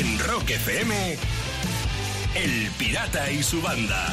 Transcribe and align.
En 0.00 0.18
Rock 0.18 0.48
FM, 0.50 1.16
El 2.34 2.70
Pirata 2.78 3.30
y 3.30 3.42
su 3.42 3.60
banda. 3.60 4.06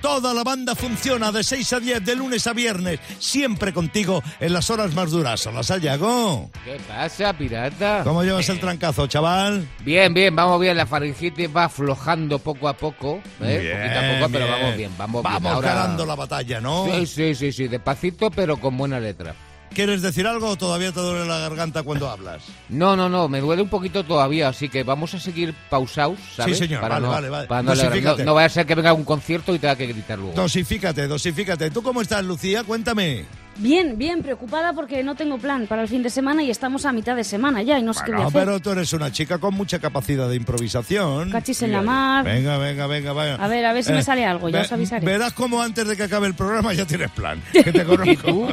Toda 0.00 0.32
la 0.34 0.42
banda 0.44 0.74
funciona 0.76 1.30
de 1.32 1.42
6 1.44 1.72
a 1.74 1.80
10, 1.80 2.04
de 2.04 2.14
lunes 2.16 2.46
a 2.46 2.52
viernes, 2.52 2.98
siempre 3.18 3.72
contigo 3.72 4.22
en 4.40 4.52
las 4.52 4.68
horas 4.70 4.94
más 4.94 5.10
duras. 5.10 5.44
Hola, 5.46 5.62
Sayago. 5.62 6.50
¿Qué 6.64 6.78
pasa, 6.88 7.32
pirata? 7.36 8.02
¿Cómo 8.04 8.22
llevas 8.24 8.48
el 8.48 8.58
trancazo, 8.60 9.06
chaval? 9.08 9.66
Bien, 9.84 10.12
bien, 10.14 10.34
vamos 10.36 10.60
bien. 10.60 10.76
La 10.76 10.86
faringitis 10.86 11.48
va 11.54 11.64
aflojando 11.64 12.38
poco 12.40 12.68
a 12.68 12.76
poco. 12.76 13.20
¿eh? 13.40 13.58
Bien, 13.60 13.76
Poquito 13.76 13.98
a 13.98 14.18
poco, 14.18 14.32
pero 14.32 14.44
bien. 14.46 14.58
vamos 14.60 14.76
bien, 14.76 14.90
vamos, 14.98 15.22
bien. 15.22 15.34
Vamos 15.34 15.52
Ahora- 15.52 15.74
ganando 15.74 16.06
la 16.06 16.14
batalla, 16.16 16.60
¿no? 16.60 16.86
Sí, 16.86 17.06
sí, 17.06 17.34
sí, 17.34 17.52
sí, 17.52 17.68
despacito, 17.68 18.30
pero 18.30 18.56
con 18.56 18.76
buena 18.76 18.98
letra. 19.00 19.34
¿Quieres 19.72 20.02
decir 20.02 20.26
algo 20.26 20.48
o 20.48 20.56
todavía 20.56 20.92
te 20.92 21.00
duele 21.00 21.26
la 21.26 21.38
garganta 21.38 21.82
cuando 21.82 22.10
hablas? 22.10 22.42
No, 22.68 22.96
no, 22.96 23.08
no, 23.08 23.28
me 23.28 23.40
duele 23.40 23.62
un 23.62 23.68
poquito 23.68 24.04
todavía, 24.04 24.48
así 24.48 24.68
que 24.68 24.82
vamos 24.84 25.14
a 25.14 25.20
seguir 25.20 25.54
pausados, 25.70 26.18
¿sabes? 26.36 26.58
Sí, 26.58 26.66
señor, 26.66 26.82
vale, 26.82 27.00
no, 27.00 27.08
vale, 27.08 27.28
vale. 27.28 27.48
para 27.48 27.62
no, 27.62 27.74
no 28.24 28.34
vaya 28.34 28.46
a 28.46 28.50
ser 28.50 28.66
que 28.66 28.74
venga 28.74 28.92
un 28.92 29.04
concierto 29.04 29.54
y 29.54 29.58
tenga 29.58 29.76
que 29.76 29.86
gritar 29.86 30.18
luego. 30.18 30.34
Dosifícate, 30.34 31.06
dosifícate. 31.06 31.70
¿Tú 31.70 31.82
cómo 31.82 32.02
estás, 32.02 32.24
Lucía? 32.24 32.64
Cuéntame. 32.64 33.26
Bien, 33.58 33.98
bien, 33.98 34.22
preocupada 34.22 34.72
porque 34.72 35.02
no 35.04 35.14
tengo 35.14 35.36
plan 35.38 35.66
para 35.66 35.82
el 35.82 35.88
fin 35.88 36.02
de 36.02 36.08
semana 36.10 36.42
y 36.42 36.50
estamos 36.50 36.86
a 36.86 36.92
mitad 36.92 37.14
de 37.14 37.22
semana 37.22 37.62
ya 37.62 37.78
y 37.78 37.82
no 37.82 37.92
sé 37.92 38.00
qué 38.04 38.12
voy 38.12 38.20
a 38.20 38.22
No, 38.24 38.28
hacer. 38.28 38.40
pero 38.44 38.60
tú 38.60 38.70
eres 38.70 38.92
una 38.94 39.12
chica 39.12 39.38
con 39.38 39.54
mucha 39.54 39.78
capacidad 39.78 40.28
de 40.28 40.36
improvisación. 40.36 41.30
Cachis 41.30 41.62
en 41.62 41.72
la 41.72 41.82
mar. 41.82 42.24
Venga, 42.24 42.56
venga, 42.56 42.86
venga, 42.86 43.12
venga. 43.12 43.34
A 43.44 43.48
ver, 43.48 43.64
a 43.66 43.72
ver 43.74 43.84
si 43.84 43.92
me 43.92 44.02
sale 44.02 44.24
algo, 44.24 44.48
ya 44.48 44.62
os 44.62 44.72
avisaré. 44.72 45.04
Verás 45.04 45.34
cómo 45.34 45.60
antes 45.62 45.86
de 45.86 45.96
que 45.96 46.04
acabe 46.04 46.26
el 46.28 46.34
programa 46.34 46.72
ya 46.72 46.86
tienes 46.86 47.10
plan. 47.10 47.42
Que 47.52 47.70
te 47.72 47.84
conozco. 47.84 48.48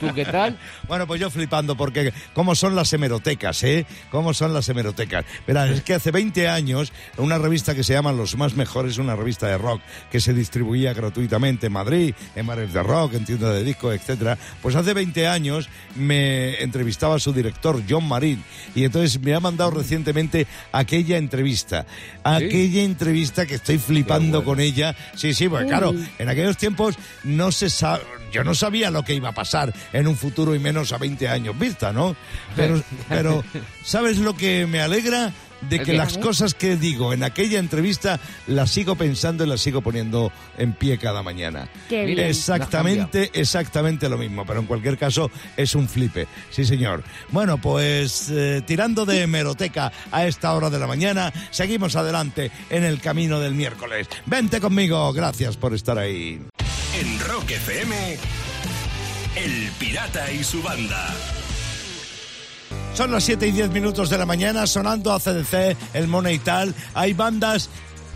¿Tú 0.00 0.14
qué 0.14 0.24
tal? 0.24 0.56
Bueno, 0.88 1.06
pues 1.06 1.20
yo 1.20 1.30
flipando 1.30 1.76
porque 1.76 2.12
cómo 2.32 2.54
son 2.54 2.74
las 2.74 2.92
hemerotecas, 2.92 3.62
¿eh? 3.64 3.86
Cómo 4.10 4.32
son 4.34 4.54
las 4.54 4.68
hemerotecas. 4.68 5.24
Verás, 5.46 5.70
es 5.70 5.82
que 5.82 5.94
hace 5.94 6.10
20 6.10 6.48
años, 6.48 6.92
una 7.18 7.36
revista 7.38 7.74
que 7.74 7.84
se 7.84 7.92
llama 7.92 8.12
Los 8.12 8.36
Más 8.36 8.54
Mejores, 8.54 8.96
una 8.98 9.14
revista 9.14 9.46
de 9.46 9.58
rock 9.58 9.80
que 10.10 10.20
se 10.20 10.32
distribuía 10.32 10.94
gratuitamente 10.94 11.66
en 11.66 11.72
Madrid, 11.74 12.14
en 12.34 12.46
bares 12.46 12.72
de 12.72 12.82
rock, 12.82 13.14
en 13.14 13.24
tiendas 13.26 13.52
de 13.54 13.62
discos, 13.62 13.94
etcétera. 13.94 14.37
Pues 14.62 14.74
hace 14.74 14.94
20 14.94 15.26
años 15.28 15.68
me 15.94 16.62
entrevistaba 16.62 17.16
a 17.16 17.18
su 17.18 17.32
director, 17.32 17.82
John 17.88 18.06
Marín, 18.06 18.42
y 18.74 18.84
entonces 18.84 19.20
me 19.20 19.34
ha 19.34 19.40
mandado 19.40 19.70
recientemente 19.70 20.46
aquella 20.72 21.16
entrevista. 21.16 21.86
Aquella 22.24 22.82
entrevista 22.82 23.46
que 23.46 23.56
estoy 23.56 23.78
flipando 23.78 24.38
bueno. 24.38 24.44
con 24.44 24.60
ella. 24.60 24.94
Sí, 25.14 25.34
sí, 25.34 25.48
pues 25.48 25.66
claro, 25.66 25.94
en 26.18 26.28
aquellos 26.28 26.56
tiempos 26.56 26.96
no 27.24 27.52
se 27.52 27.70
sabe, 27.70 28.02
yo 28.32 28.44
no 28.44 28.54
sabía 28.54 28.90
lo 28.90 29.04
que 29.04 29.14
iba 29.14 29.30
a 29.30 29.34
pasar 29.34 29.72
en 29.92 30.06
un 30.06 30.16
futuro 30.16 30.54
y 30.54 30.58
menos 30.58 30.92
a 30.92 30.98
20 30.98 31.28
años 31.28 31.58
vista, 31.58 31.92
¿no? 31.92 32.16
Pero, 32.56 32.82
pero 33.08 33.44
¿sabes 33.82 34.18
lo 34.18 34.36
que 34.36 34.66
me 34.66 34.80
alegra? 34.80 35.32
De 35.62 35.76
¿El 35.76 35.84
que 35.84 35.92
las 35.92 36.18
cosas 36.18 36.54
que 36.54 36.76
digo 36.76 37.12
en 37.12 37.24
aquella 37.24 37.58
entrevista 37.58 38.20
las 38.46 38.70
sigo 38.70 38.94
pensando 38.94 39.44
y 39.44 39.48
las 39.48 39.60
sigo 39.60 39.82
poniendo 39.82 40.32
en 40.56 40.72
pie 40.72 40.98
cada 40.98 41.22
mañana. 41.22 41.68
Qué 41.88 42.04
Mira, 42.04 42.22
bien. 42.22 42.28
Exactamente, 42.28 43.30
exactamente 43.34 44.08
lo 44.08 44.18
mismo, 44.18 44.44
pero 44.46 44.60
en 44.60 44.66
cualquier 44.66 44.96
caso 44.96 45.30
es 45.56 45.74
un 45.74 45.88
flipe, 45.88 46.26
sí 46.50 46.64
señor. 46.64 47.02
Bueno, 47.30 47.58
pues 47.58 48.30
eh, 48.30 48.62
tirando 48.66 49.04
de 49.04 49.22
hemeroteca 49.22 49.92
a 50.10 50.26
esta 50.26 50.52
hora 50.54 50.70
de 50.70 50.78
la 50.78 50.86
mañana, 50.86 51.32
seguimos 51.50 51.96
adelante 51.96 52.50
en 52.70 52.84
el 52.84 53.00
camino 53.00 53.40
del 53.40 53.54
miércoles. 53.54 54.08
Vente 54.26 54.60
conmigo, 54.60 55.12
gracias 55.12 55.56
por 55.56 55.74
estar 55.74 55.98
ahí. 55.98 56.40
En 57.00 57.20
Rock 57.20 57.50
FM, 57.50 58.16
El 59.36 59.70
Pirata 59.78 60.32
y 60.32 60.42
su 60.42 60.62
banda. 60.62 61.14
Son 62.94 63.12
las 63.12 63.22
7 63.24 63.46
y 63.46 63.52
10 63.52 63.70
minutos 63.70 64.10
de 64.10 64.18
la 64.18 64.26
mañana, 64.26 64.66
sonando 64.66 65.12
a 65.12 65.20
CDC, 65.20 65.76
el 65.94 66.08
Money 66.08 66.36
y 66.36 66.38
tal. 66.40 66.74
Hay 66.94 67.12
bandas 67.12 67.70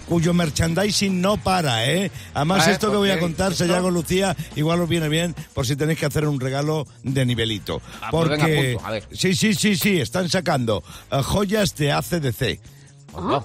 cuyo 0.08 0.34
merchandising 0.34 1.20
no 1.20 1.36
para, 1.36 1.86
¿eh? 1.88 2.10
Además, 2.34 2.66
Ah, 2.66 2.72
esto 2.72 2.90
que 2.90 2.96
voy 2.96 3.10
a 3.10 3.20
contar, 3.20 3.52
¿Esto? 3.52 3.64
Sayago 3.64 3.90
Lucía, 3.92 4.36
igual 4.56 4.80
os 4.80 4.88
viene 4.88 5.08
bien 5.08 5.36
por 5.54 5.66
si 5.68 5.76
tenéis 5.76 6.00
que 6.00 6.06
hacer 6.06 6.26
un 6.26 6.40
regalo 6.40 6.86
de 7.04 7.24
nivelito. 7.24 7.80
Ah, 8.00 8.08
pues 8.10 8.28
venga, 8.28 8.44
Porque, 8.44 8.72
apunto, 8.72 8.86
a 8.88 8.90
ver. 8.90 9.08
sí, 9.12 9.34
sí, 9.36 9.54
sí, 9.54 9.76
sí, 9.76 10.00
están 10.00 10.28
sacando 10.28 10.82
eh, 11.12 11.22
joyas 11.22 11.76
de 11.76 11.92
ACDC. 11.92 12.60
Oh, 13.14 13.44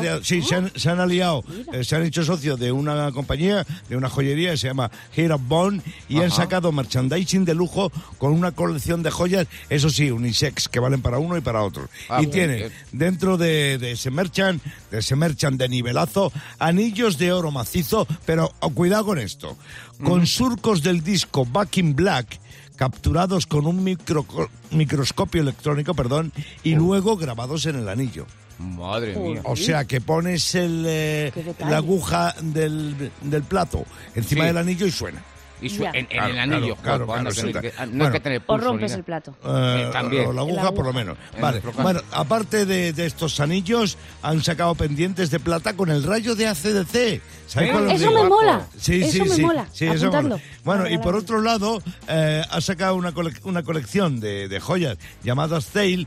De, 0.00 0.24
sí, 0.24 0.42
se 0.42 0.54
han, 0.54 0.72
se 0.76 0.88
han 0.90 1.00
aliado, 1.00 1.44
eh, 1.72 1.82
se 1.84 1.96
han 1.96 2.04
hecho 2.04 2.24
socios 2.24 2.58
de 2.58 2.70
una 2.72 3.10
compañía, 3.12 3.66
de 3.88 3.96
una 3.96 4.08
joyería 4.08 4.52
que 4.52 4.56
se 4.56 4.68
llama 4.68 4.90
Here 5.14 5.34
of 5.34 5.42
Bone 5.46 5.82
y 6.08 6.20
han 6.20 6.30
sacado 6.30 6.72
merchandising 6.72 7.44
de 7.44 7.54
lujo 7.54 7.90
con 8.18 8.32
una 8.32 8.52
colección 8.52 9.02
de 9.02 9.10
joyas, 9.10 9.46
eso 9.68 9.90
sí, 9.90 10.10
unisex, 10.10 10.68
que 10.68 10.78
valen 10.80 11.02
para 11.02 11.18
uno 11.18 11.36
y 11.36 11.40
para 11.40 11.62
otro. 11.62 11.88
Ah, 12.08 12.22
y 12.22 12.26
tiene 12.28 12.70
dentro 12.92 13.36
de, 13.36 13.78
de 13.78 13.92
ese 13.92 14.10
merchan, 14.10 14.60
de 14.90 14.98
ese 14.98 15.16
merchan 15.16 15.56
de 15.58 15.68
nivelazo, 15.68 16.32
anillos 16.58 17.18
de 17.18 17.32
oro 17.32 17.50
macizo, 17.50 18.06
pero 18.24 18.52
oh, 18.60 18.70
cuidado 18.70 19.06
con 19.06 19.18
esto, 19.18 19.56
con 20.04 20.26
surcos 20.26 20.82
del 20.82 21.02
disco 21.02 21.44
Back 21.44 21.78
in 21.78 21.96
Black 21.96 22.38
capturados 22.76 23.46
con 23.46 23.66
un 23.66 23.82
micro- 23.82 24.26
microscopio 24.70 25.40
electrónico, 25.40 25.94
perdón, 25.94 26.30
y 26.62 26.74
luego 26.74 27.16
grabados 27.16 27.64
en 27.64 27.76
el 27.76 27.88
anillo. 27.88 28.26
Madre 28.58 29.14
mía. 29.16 29.40
O 29.44 29.54
sea, 29.56 29.84
que 29.84 30.00
pones 30.00 30.54
el, 30.54 30.84
eh, 30.86 31.32
la 31.60 31.76
aguja 31.76 32.34
del, 32.40 33.10
del 33.22 33.42
plato 33.42 33.84
encima 34.14 34.42
Sí. 34.42 34.46
del 34.46 34.56
anillo 34.58 34.86
y 34.86 34.90
suena. 34.90 35.22
Y 35.60 35.70
su- 35.70 35.84
en, 35.84 35.94
en 35.96 36.06
Claro, 36.06 36.26
el 36.32 36.38
anillo. 36.38 36.76
claro, 36.76 37.06
claro, 37.06 37.30
que- 37.60 37.72
ah, 37.78 37.86
no 37.86 37.90
Bueno. 37.92 38.04
hay 38.06 38.12
que 38.12 38.20
tener 38.20 38.38
O 38.42 38.46
pulso 38.46 38.58
ni 38.64 38.64
rompes 38.72 38.92
el 38.92 39.04
plato. 39.04 39.34
Eh, 39.44 39.88
también. 39.92 40.26
o 40.26 40.32
la 40.34 40.42
aguja 40.42 40.62
la 40.64 40.70
por 40.72 40.84
lo 40.84 40.90
aguja. 40.90 40.92
menos. 41.04 41.18
En 41.34 41.40
Vale. 41.40 41.62
Bueno, 41.82 42.00
aparte 42.12 42.66
de, 42.66 42.92
de 42.92 43.06
estos 43.06 43.40
anillos, 43.40 43.96
han 44.22 44.42
sacado 44.42 44.74
pendientes 44.74 45.30
de 45.30 45.40
plata 45.40 45.74
con 45.74 45.90
el 45.90 46.02
rayo 46.02 46.34
de 46.34 46.46
ACDC. 46.48 47.20
¿Sabéis 47.46 47.70
¿Eh? 47.70 47.72
cuál 47.74 47.90
Eso 47.90 48.10
me 48.10 48.24
mola. 48.28 48.66
Sí, 48.76 49.02
Eso 49.02 49.12
sí, 49.12 49.20
me 49.22 49.28
sí. 49.36 49.42
mola. 49.42 49.66
Sí, 49.72 49.86
eso 49.86 50.10
mola. 50.12 50.38
Bueno, 50.64 50.88
y 50.90 50.98
por 50.98 51.14
otro 51.16 51.40
lado, 51.40 51.82
eh, 52.08 52.42
ha 52.50 52.60
sacado 52.60 52.96
una, 52.96 53.12
cole- 53.12 53.32
una 53.44 53.62
colección 53.62 54.20
de, 54.20 54.48
de 54.48 54.60
joyas 54.60 54.98
llamadas 55.22 55.66
Tale 55.68 56.06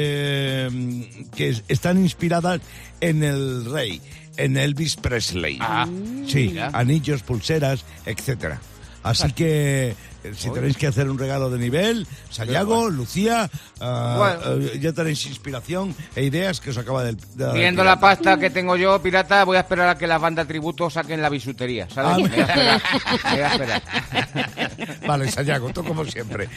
eh, 0.00 1.26
que 1.34 1.48
es- 1.48 1.64
están 1.68 1.98
inspiradas 1.98 2.60
en 3.00 3.22
el 3.24 3.64
rey, 3.70 4.00
en 4.36 4.56
Elvis 4.56 4.96
Presley. 4.96 5.58
Ah, 5.60 5.86
Sí, 6.26 6.48
mira. 6.52 6.70
anillos, 6.72 7.22
pulseras, 7.22 7.84
etcétera. 8.04 8.60
Así 9.06 9.32
que 9.32 9.94
si 10.34 10.50
tenéis 10.50 10.76
que 10.76 10.86
hacer 10.86 11.08
un 11.08 11.18
regalo 11.18 11.50
de 11.50 11.58
nivel, 11.58 12.06
Sayago, 12.30 12.88
Lucía, 12.90 13.50
Bueno. 13.78 14.40
eh, 14.62 14.78
ya 14.80 14.92
tenéis 14.92 15.26
inspiración 15.26 15.94
e 16.14 16.24
ideas 16.24 16.60
que 16.60 16.70
os 16.70 16.78
acaba 16.78 17.04
de 17.04 17.16
Viendo 17.52 17.84
la 17.84 18.00
pasta 18.00 18.38
que 18.38 18.50
tengo 18.50 18.76
yo, 18.76 19.00
pirata, 19.00 19.44
voy 19.44 19.56
a 19.56 19.60
esperar 19.60 19.88
a 19.88 19.98
que 19.98 20.06
las 20.06 20.20
bandas 20.20 20.46
tributo 20.46 20.90
saquen 20.90 21.20
la 21.22 21.28
bisutería, 21.28 21.88
¿sabes? 21.90 22.28
Ah, 22.28 22.80
Voy 23.30 23.40
a 23.40 23.52
esperar. 23.52 23.82
Vale, 25.06 25.30
Sayago, 25.30 25.70
tú 25.72 25.84
como 25.84 26.04
siempre. 26.04 26.48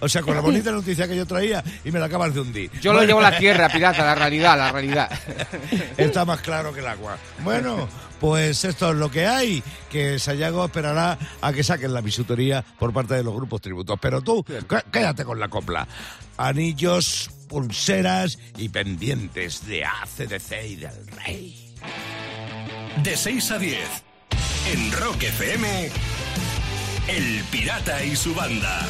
O 0.00 0.08
sea, 0.08 0.22
con 0.22 0.34
la 0.34 0.40
bonita 0.40 0.70
noticia 0.70 1.06
que 1.06 1.16
yo 1.16 1.26
traía 1.26 1.62
y 1.84 1.90
me 1.90 1.98
la 1.98 2.06
acabas 2.06 2.32
de 2.34 2.40
hundir. 2.40 2.70
Yo 2.80 2.92
lo 2.92 3.02
llevo 3.02 3.20
a 3.20 3.30
la 3.30 3.38
tierra, 3.38 3.68
pirata, 3.68 4.04
la 4.04 4.14
realidad, 4.14 4.56
la 4.56 4.72
realidad. 4.72 5.10
Está 5.96 6.24
más 6.24 6.40
claro 6.40 6.72
que 6.72 6.80
el 6.80 6.86
agua. 6.86 7.16
Bueno, 7.44 7.88
pues 8.20 8.64
esto 8.64 8.90
es 8.90 8.96
lo 8.96 9.10
que 9.10 9.26
hay, 9.26 9.62
que 9.90 10.18
Sayago 10.18 10.64
esperará 10.64 11.18
a 11.40 11.52
que 11.52 11.62
saquen 11.62 11.92
la 11.92 12.00
bisutería 12.00 12.64
por 12.78 12.85
parte 12.92 13.14
de 13.14 13.22
los 13.22 13.34
grupos 13.34 13.60
tributos. 13.60 13.98
Pero 14.00 14.20
tú, 14.20 14.44
quédate 14.90 15.24
con 15.24 15.40
la 15.40 15.48
copla. 15.48 15.86
Anillos, 16.36 17.30
pulseras 17.48 18.38
y 18.56 18.68
pendientes 18.68 19.66
de 19.66 19.84
ACDC 19.84 20.52
y 20.68 20.76
del 20.76 21.06
Rey. 21.24 21.74
De 23.02 23.16
6 23.16 23.50
a 23.50 23.58
10, 23.58 23.78
en 24.72 24.92
Rock 24.92 25.22
FM, 25.22 25.90
El 27.08 27.44
Pirata 27.50 28.04
y 28.04 28.16
su 28.16 28.34
banda. 28.34 28.80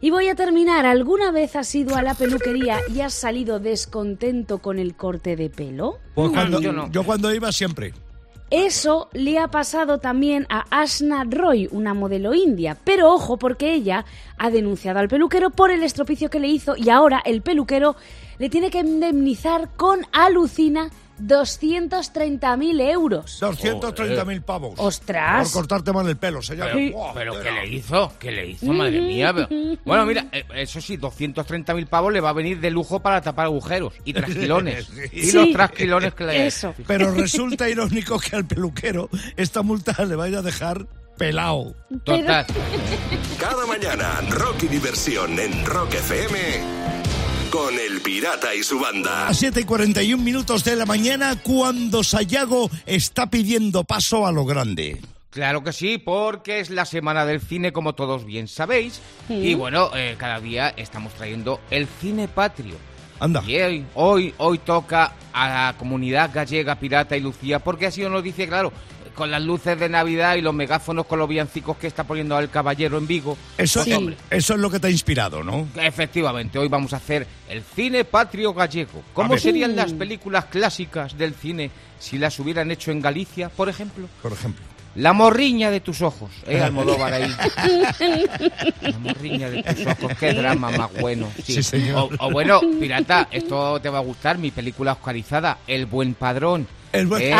Y 0.00 0.10
voy 0.10 0.28
a 0.28 0.34
terminar. 0.34 0.86
¿Alguna 0.86 1.30
vez 1.30 1.56
has 1.56 1.74
ido 1.74 1.96
a 1.96 2.02
la 2.02 2.14
peluquería 2.14 2.80
y 2.94 3.00
has 3.00 3.14
salido 3.14 3.60
descontento 3.60 4.58
con 4.58 4.78
el 4.78 4.94
corte 4.94 5.36
de 5.36 5.48
pelo? 5.50 5.98
Pues 6.14 6.30
cuando, 6.30 6.60
yo 6.60 6.72
no. 6.72 6.90
yo 6.92 7.02
cuando 7.04 7.34
iba 7.34 7.50
siempre. 7.50 7.94
Eso 8.50 9.08
le 9.12 9.40
ha 9.40 9.48
pasado 9.48 9.98
también 9.98 10.46
a 10.48 10.64
Ashna 10.70 11.24
Roy, 11.28 11.68
una 11.72 11.94
modelo 11.94 12.32
india. 12.32 12.76
Pero 12.84 13.12
ojo, 13.12 13.38
porque 13.38 13.72
ella 13.72 14.04
ha 14.38 14.50
denunciado 14.50 15.00
al 15.00 15.08
peluquero 15.08 15.50
por 15.50 15.72
el 15.72 15.82
estropicio 15.82 16.30
que 16.30 16.38
le 16.38 16.46
hizo 16.46 16.76
y 16.76 16.90
ahora 16.90 17.20
el 17.24 17.42
peluquero 17.42 17.96
le 18.38 18.48
tiene 18.48 18.70
que 18.70 18.80
indemnizar 18.80 19.70
con 19.76 20.06
alucina 20.12 20.90
230.000 21.20 22.80
euros. 22.90 23.40
230.000 23.42 24.42
pavos. 24.42 24.74
¡Ostras! 24.78 25.50
Por 25.50 25.62
cortarte 25.62 25.92
mal 25.92 26.08
el 26.08 26.16
pelo, 26.16 26.42
Sayago. 26.42 26.72
Pero, 26.74 27.10
pero 27.14 27.42
¿qué 27.42 27.50
le 27.52 27.66
hizo? 27.68 28.12
¿Qué 28.18 28.30
le 28.30 28.46
hizo, 28.50 28.66
madre 28.66 29.00
mía? 29.02 29.32
Pero- 29.34 29.48
Bueno, 29.84 30.06
mira, 30.06 30.26
eh, 30.32 30.44
eso 30.54 30.80
sí, 30.80 30.96
230.000 30.98 31.86
pavos 31.86 32.12
le 32.12 32.20
va 32.20 32.30
a 32.30 32.34
venir 32.34 32.60
de 32.60 32.70
lujo 32.70 33.00
para 33.00 33.20
tapar 33.20 33.46
agujeros 33.46 33.94
y 34.04 34.12
trasquilones. 34.14 34.88
Y 35.12 35.32
los 35.32 35.50
trasquilones 35.52 36.14
que 36.14 36.24
le... 36.24 36.46
Eso. 36.46 36.74
Pero 36.86 37.10
resulta 37.12 37.68
irónico 37.68 38.18
que 38.18 38.36
al 38.36 38.44
peluquero 38.46 39.08
esta 39.36 39.62
multa 39.62 40.04
le 40.04 40.16
vaya 40.16 40.38
a 40.38 40.42
dejar 40.42 40.86
pelado. 41.16 41.74
Total. 42.04 42.44
Cada 43.40 43.66
mañana, 43.66 44.20
Rock 44.30 44.64
y 44.64 44.68
Diversión 44.68 45.38
en 45.38 45.64
Rock 45.64 45.94
FM 45.94 47.05
con 47.56 47.74
el 47.78 48.02
pirata 48.02 48.54
y 48.54 48.62
su 48.62 48.78
banda. 48.78 49.28
A 49.28 49.32
7 49.32 49.62
y 49.62 49.64
41 49.64 50.22
minutos 50.22 50.62
de 50.62 50.76
la 50.76 50.84
mañana, 50.84 51.40
cuando 51.42 52.04
Sayago 52.04 52.70
está 52.84 53.30
pidiendo 53.30 53.84
paso 53.84 54.26
a 54.26 54.32
lo 54.32 54.44
grande. 54.44 55.00
Claro 55.30 55.64
que 55.64 55.72
sí, 55.72 55.96
porque 55.96 56.60
es 56.60 56.68
la 56.68 56.84
semana 56.84 57.24
del 57.24 57.40
cine, 57.40 57.72
como 57.72 57.94
todos 57.94 58.26
bien 58.26 58.46
sabéis. 58.46 59.00
Y 59.30 59.54
bueno, 59.54 59.90
eh, 59.94 60.16
cada 60.18 60.38
día 60.38 60.68
estamos 60.76 61.14
trayendo 61.14 61.62
el 61.70 61.86
cine 61.86 62.28
patrio. 62.28 62.74
Anda. 63.20 63.42
Y 63.46 63.58
hoy, 63.58 63.86
hoy, 63.94 64.34
hoy 64.36 64.58
toca 64.58 65.14
a 65.32 65.48
la 65.48 65.74
comunidad 65.78 66.30
gallega, 66.34 66.78
pirata 66.78 67.16
y 67.16 67.20
Lucía, 67.20 67.60
porque 67.60 67.86
así 67.86 68.02
nos 68.02 68.12
lo 68.12 68.20
dice, 68.20 68.46
claro, 68.46 68.70
con 69.16 69.30
las 69.30 69.42
luces 69.42 69.76
de 69.80 69.88
Navidad 69.88 70.36
y 70.36 70.42
los 70.42 70.54
megáfonos 70.54 71.06
con 71.06 71.18
los 71.18 71.28
villancicos 71.28 71.76
que 71.78 71.88
está 71.88 72.04
poniendo 72.04 72.38
el 72.38 72.50
caballero 72.50 72.98
en 72.98 73.06
Vigo. 73.08 73.36
Eso, 73.58 73.82
Sí. 73.82 73.92
eh, 73.92 74.16
eso 74.30 74.54
es 74.54 74.60
lo 74.60 74.70
que 74.70 74.78
te 74.78 74.86
ha 74.86 74.90
inspirado, 74.90 75.42
¿no? 75.42 75.66
Efectivamente, 75.74 76.58
hoy 76.58 76.68
vamos 76.68 76.92
a 76.92 76.98
hacer 76.98 77.26
el 77.48 77.62
cine 77.62 78.04
patrio 78.04 78.54
gallego. 78.54 79.02
¿Cómo 79.14 79.36
serían 79.38 79.74
las 79.74 79.92
películas 79.92 80.44
clásicas 80.44 81.18
del 81.18 81.34
cine 81.34 81.70
si 81.98 82.18
las 82.18 82.38
hubieran 82.38 82.70
hecho 82.70 82.90
en 82.92 83.00
Galicia, 83.00 83.48
por 83.48 83.68
ejemplo? 83.68 84.06
Por 84.22 84.32
ejemplo. 84.32 84.62
La 84.96 85.12
morriña 85.12 85.70
de 85.70 85.80
tus 85.80 86.00
ojos, 86.00 86.30
¿eh, 86.46 86.58
Almodóvar 86.58 87.12
ahí? 87.12 87.30
La 88.80 88.98
morriña 88.98 89.50
de 89.50 89.62
tus 89.62 89.86
ojos, 89.86 90.12
qué 90.18 90.32
drama 90.32 90.70
más 90.70 90.90
bueno. 91.00 91.28
Sí, 91.44 91.62
señor. 91.62 92.10
O, 92.18 92.26
o 92.26 92.30
bueno, 92.30 92.60
pirata, 92.80 93.28
esto 93.30 93.78
te 93.80 93.88
va 93.90 93.98
a 93.98 94.02
gustar, 94.02 94.38
mi 94.38 94.50
película 94.50 94.92
oscarizada, 94.92 95.58
El 95.66 95.86
Buen 95.86 96.14
Padrón. 96.14 96.66
El 97.00 97.06
buen- 97.06 97.22
¿Eh? 97.22 97.34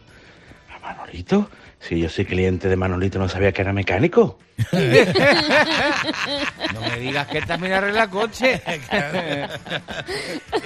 ¿A 0.74 0.78
Manolito? 0.80 1.48
Si 1.88 1.98
yo 1.98 2.08
soy 2.08 2.24
cliente 2.24 2.68
de 2.68 2.76
Manolito, 2.76 3.18
no 3.18 3.28
sabía 3.28 3.52
que 3.52 3.62
era 3.62 3.72
mecánico. 3.72 4.38
No 6.72 6.80
me 6.80 6.98
digas 7.00 7.26
que 7.26 7.38
él 7.38 7.46
también 7.46 7.72
arregla 7.74 8.08
coche. 8.08 8.62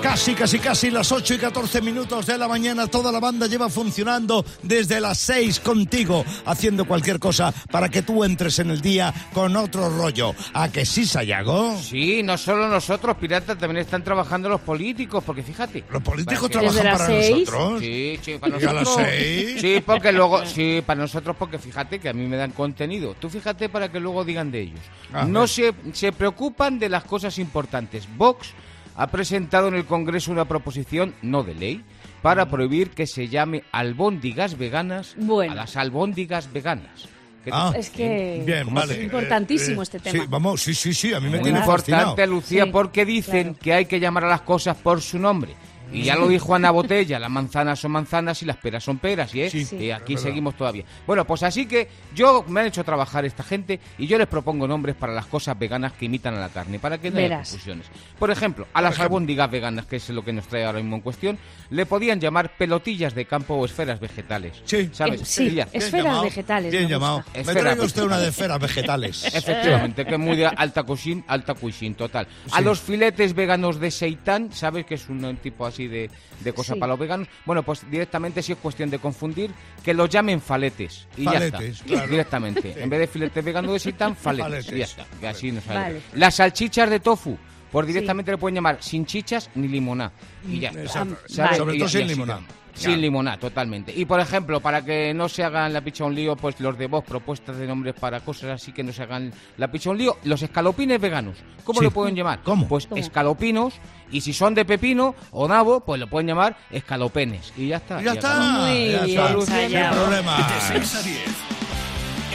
Casi, 0.04 0.36
casi, 0.36 0.60
casi 0.60 0.92
las 0.92 1.14
8 1.14 1.36
y 1.36 1.38
14 1.38 1.82
minutos 1.82 2.26
de 2.26 2.38
la 2.38 2.50
mañana. 2.50 2.88
Toda 2.88 3.10
la 3.10 3.22
banda 3.22 3.48
lleva 3.48 3.70
funcionando 3.70 4.44
desde 4.62 5.00
las 5.00 5.18
6 5.20 5.62
contigo, 5.62 6.26
haciendo 6.46 6.84
cualquier 6.84 7.20
cosa 7.20 7.54
para 7.72 7.88
que 7.88 8.02
tú 8.02 8.26
entres 8.26 8.60
en 8.60 8.70
el 8.70 8.82
día 8.82 9.14
con 9.34 9.56
otro 9.56 9.90
rollo. 9.90 10.36
¿A 10.54 10.70
que 10.70 10.86
sí, 10.86 11.06
Sayago? 11.06 11.78
Sí, 11.78 12.22
no 12.22 12.38
solo 12.38 12.68
nosotros, 12.68 13.16
piratas, 13.16 13.58
también 13.58 13.78
están 13.78 14.04
trabajando 14.04 14.50
los 14.50 14.60
políticos, 14.60 15.24
porque 15.26 15.42
fíjate. 15.42 15.86
¿Los 15.90 16.04
políticos 16.04 16.52
trabajan 16.52 16.84
para 16.84 17.08
seis. 17.08 17.50
nosotros? 17.50 17.80
Sí, 17.80 18.20
sí, 18.22 18.38
para 18.40 18.60
¿Y 18.60 18.66
a 18.66 18.74
nosotros. 18.74 18.98
las 18.98 19.08
seis? 19.08 19.62
Sí, 19.62 19.84
porque 19.86 20.12
luego, 20.12 20.46
sí, 20.46 20.84
para 20.86 21.00
nosotros, 21.00 21.38
porque 21.40 21.58
fíjate 21.58 22.00
que 22.00 22.10
a 22.10 22.14
mí 22.14 22.28
me 22.28 22.36
dan 22.36 22.52
contenido. 22.52 23.16
Tú 23.18 23.30
fíjate 23.30 23.70
para 23.70 23.90
que 23.90 24.02
luego 24.02 24.26
digan 24.26 24.52
de 24.52 24.64
ellos. 24.64 24.82
No 25.28 25.48
se, 25.48 25.74
se 25.94 26.12
preocupan 26.12 26.78
de 26.78 26.90
las 26.90 27.06
cosas 27.06 27.40
importantes. 27.40 28.06
Vox 28.18 28.50
ha 28.96 29.08
presentado 29.08 29.68
en 29.68 29.76
el 29.76 29.86
Congreso 29.86 30.32
una 30.32 30.46
proposición, 30.46 31.14
no 31.22 31.44
de 31.44 31.56
ley, 31.56 31.84
para 32.22 32.48
prohibir 32.48 32.90
que 32.92 33.08
se 33.08 33.28
llame 33.28 33.64
albóndigas 33.72 34.58
veganas 34.58 35.16
Bueno. 35.18 35.52
a 35.54 35.56
las 35.56 35.76
albóndigas 35.78 36.52
veganas. 36.52 37.08
¿Qué 37.44 37.52
te 37.52 37.58
Ah, 37.58 37.74
Es 37.78 37.90
que 37.90 38.42
Bien, 38.46 38.74
vale. 38.74 38.94
es 38.94 39.04
importantísimo 39.04 39.82
Eh, 39.82 39.84
este 39.84 40.00
tema. 40.00 40.24
Sí, 40.24 40.26
vamos, 40.30 40.62
sí, 40.62 40.74
sí, 40.74 40.94
sí, 40.94 41.14
a 41.14 41.20
mí 41.20 41.26
me 41.30 41.38
Muy 41.38 41.44
tiene 41.44 41.60
fascinado. 41.64 42.04
importante, 42.12 42.28
Lucía, 42.28 42.64
Sí, 42.66 42.70
porque 42.72 43.04
dicen 43.06 43.44
claro. 43.44 43.60
que 43.62 43.74
hay 43.74 43.86
que 43.86 44.00
llamar 44.00 44.24
a 44.24 44.30
las 44.30 44.42
cosas 44.44 44.78
por 44.78 45.02
su 45.02 45.20
nombre. 45.20 45.54
Y 45.94 46.04
ya 46.04 46.16
lo 46.16 46.28
dijo 46.28 46.56
Ana 46.56 46.72
Botella, 46.72 47.20
las 47.20 47.30
manzanas 47.30 47.80
son 47.80 47.92
manzanas 47.92 48.42
y 48.42 48.46
las 48.46 48.58
peras 48.58 48.84
son 48.84 48.98
peras, 48.98 49.34
y 49.36 49.42
¿eh? 49.44 49.50
Sí, 49.50 49.64
Sí. 49.66 49.78
Y 49.78 49.92
aquí 49.92 50.18
seguimos 50.18 50.56
todavía. 50.56 50.84
Bueno, 51.08 51.26
pues 51.26 51.44
así 51.44 51.66
que 51.66 51.88
yo 52.16 52.44
me 52.48 52.62
han 52.62 52.68
hecho 52.68 52.84
trabajar 52.84 53.26
esta 53.26 53.44
gente 53.44 53.80
y 53.98 54.08
yo 54.08 54.18
les 54.18 54.28
propongo 54.28 54.68
nombres 54.68 54.96
para 54.96 55.14
las 55.14 55.26
cosas 55.26 55.58
veganas 55.58 55.94
que 55.94 56.06
imitan 56.06 56.36
a 56.36 56.40
la 56.40 56.50
carne, 56.50 56.80
para 56.80 56.98
que 56.98 57.12
no 57.12 57.18
haya 57.20 57.38
confusiones. 57.38 57.88
Por 58.20 58.32
ejemplo, 58.32 58.68
a 58.74 58.82
las 58.82 59.00
albóndigas 59.00 59.50
veganas, 59.50 59.86
que 59.86 59.98
es 59.98 60.10
lo 60.10 60.24
que 60.24 60.34
nos 60.34 60.48
trae 60.48 60.66
ahora 60.66 60.80
mismo 60.80 60.96
en 60.98 61.02
cuestión, 61.02 61.38
le 61.70 61.86
podían 61.86 62.20
llamar 62.20 62.56
pelotillas 62.58 63.14
de 63.16 63.26
campo 63.26 63.56
o 63.56 63.66
esferas 63.66 64.00
vegetales. 64.00 64.62
Sí. 64.66 64.90
¿Sabes? 64.92 65.22
Eh, 65.22 65.26
sí, 65.26 65.60
Esferas 65.72 66.22
vegetales, 66.24 66.72
Bien 66.72 66.84
me 66.84 66.90
llamado. 66.90 67.18
gusta. 67.18 67.54
Me 67.54 67.60
traiga 67.60 67.84
usted 67.84 68.04
una 68.04 68.20
de 68.20 68.30
esferas 68.30 68.60
vegetales. 68.60 69.26
Efectivamente, 69.36 70.06
que 70.06 70.14
es 70.14 70.20
muy 70.20 70.36
de 70.38 70.48
alta 70.48 70.84
cuisine, 70.84 71.24
alta 71.28 71.54
cuisine 71.54 71.96
total. 71.96 72.28
A 72.52 72.62
los 72.62 72.80
filetes 72.82 73.34
veganos 73.34 73.80
de 73.80 73.92
seitán, 73.92 74.52
¿sabes 74.52 74.86
que 74.86 74.96
es 74.96 75.08
un 75.10 75.38
tipo 75.38 75.66
así 75.66 75.83
así 75.84 75.88
de, 75.88 76.10
de 76.42 76.54
cosas 76.54 76.74
Sí. 76.76 76.80
para 76.80 76.92
los 76.92 77.00
veganos. 77.00 77.28
Bueno, 77.46 77.64
pues 77.64 77.90
directamente 77.90 78.42
sí 78.42 78.52
es 78.54 78.58
cuestión 78.58 78.90
de 78.90 79.00
confundir, 79.00 79.52
que 79.84 79.94
los 79.94 80.10
llamen 80.10 80.42
faletes. 80.42 81.08
Y 81.18 81.24
Faletes, 81.26 81.52
ya 81.52 81.66
está. 81.68 81.84
claro. 81.86 82.08
Directamente. 82.12 82.84
En 82.84 82.90
vez 82.90 83.00
de 83.02 83.08
filetes 83.08 83.44
veganos 83.44 83.74
de 83.74 83.80
seitan, 83.80 84.16
faletes. 84.16 84.46
Faletes. 84.66 84.74
Y 84.74 84.78
ya 84.78 84.86
está. 84.86 85.06
Que 85.20 85.28
así 85.28 85.52
nos 85.52 85.64
sale. 85.64 85.80
Vale. 85.80 86.02
Las 86.14 86.36
salchichas 86.36 86.90
de 86.90 87.00
tofu. 87.00 87.38
Pues 87.72 87.88
directamente 87.88 88.30
le 88.32 88.38
pueden 88.38 88.56
llamar 88.56 88.78
sin 88.82 89.04
chichas 89.06 89.50
ni 89.56 89.68
limoná. 89.68 90.12
Y 90.48 90.60
ya 90.60 90.70
está. 90.70 90.82
Exacto. 90.84 91.18
¿Sabes? 91.28 91.58
Sobre 91.58 91.76
Y 91.76 91.80
todo 91.80 91.90
sin 91.90 92.08
limoná. 92.08 92.40
Sin 92.74 93.00
limoná, 93.02 93.38
totalmente. 93.38 93.94
Y 93.96 94.06
por 94.06 94.20
ejemplo, 94.20 94.60
para 94.60 94.84
que 94.84 95.14
no 95.14 95.30
se 95.30 95.44
hagan 95.44 95.72
la 95.74 95.82
picha 95.82 96.06
un 96.06 96.16
lío, 96.16 96.36
pues 96.36 96.60
los 96.60 96.78
de 96.78 96.88
vos, 96.88 97.04
propuestas 97.04 97.58
de 97.58 97.68
nombres 97.68 97.94
para 97.94 98.20
cosas 98.22 98.50
así 98.52 98.72
que 98.72 98.84
no 98.84 98.92
se 98.92 99.04
hagan 99.04 99.32
la 99.58 99.72
picha 99.72 99.90
un 99.92 99.98
lío, 99.98 100.18
los 100.24 100.42
escalopines 100.42 101.00
veganos. 101.00 101.38
¿Cómo 101.64 101.80
Sí. 101.80 101.86
le 101.86 101.92
pueden 101.92 102.16
llamar? 102.16 102.40
¿Cómo? 102.44 102.68
Pues 102.68 102.88
¿Cómo? 102.88 103.00
escalopinos, 103.00 103.76
y 104.12 104.22
si 104.22 104.34
son 104.34 104.56
de 104.56 104.66
pepino 104.66 105.14
o 105.32 105.48
nabo, 105.48 105.82
pues 105.82 106.00
lo 106.00 106.08
pueden 106.08 106.28
llamar 106.28 106.58
escalopenes. 106.72 107.54
Y 107.58 107.68
ya 107.68 107.78
está. 107.78 108.02
Ya 108.02 108.14
y 108.14 108.18
está. 108.18 108.32
acabó. 108.32 108.66
Muy 108.68 108.92
ya 108.92 109.04
bien 109.06 109.20
está. 109.20 109.32
ensayado. 109.34 109.94
Sin 109.96 110.04
problema. 110.04 110.38
De 110.38 110.80
6 110.80 110.96
a 110.96 111.02
10. 111.04 111.20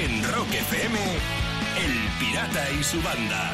En 0.04 0.22
Rock 0.32 0.54
FM, 0.54 0.98
El 0.98 2.26
Pirata 2.26 2.64
y 2.78 2.82
su 2.84 3.02
banda. 3.02 3.50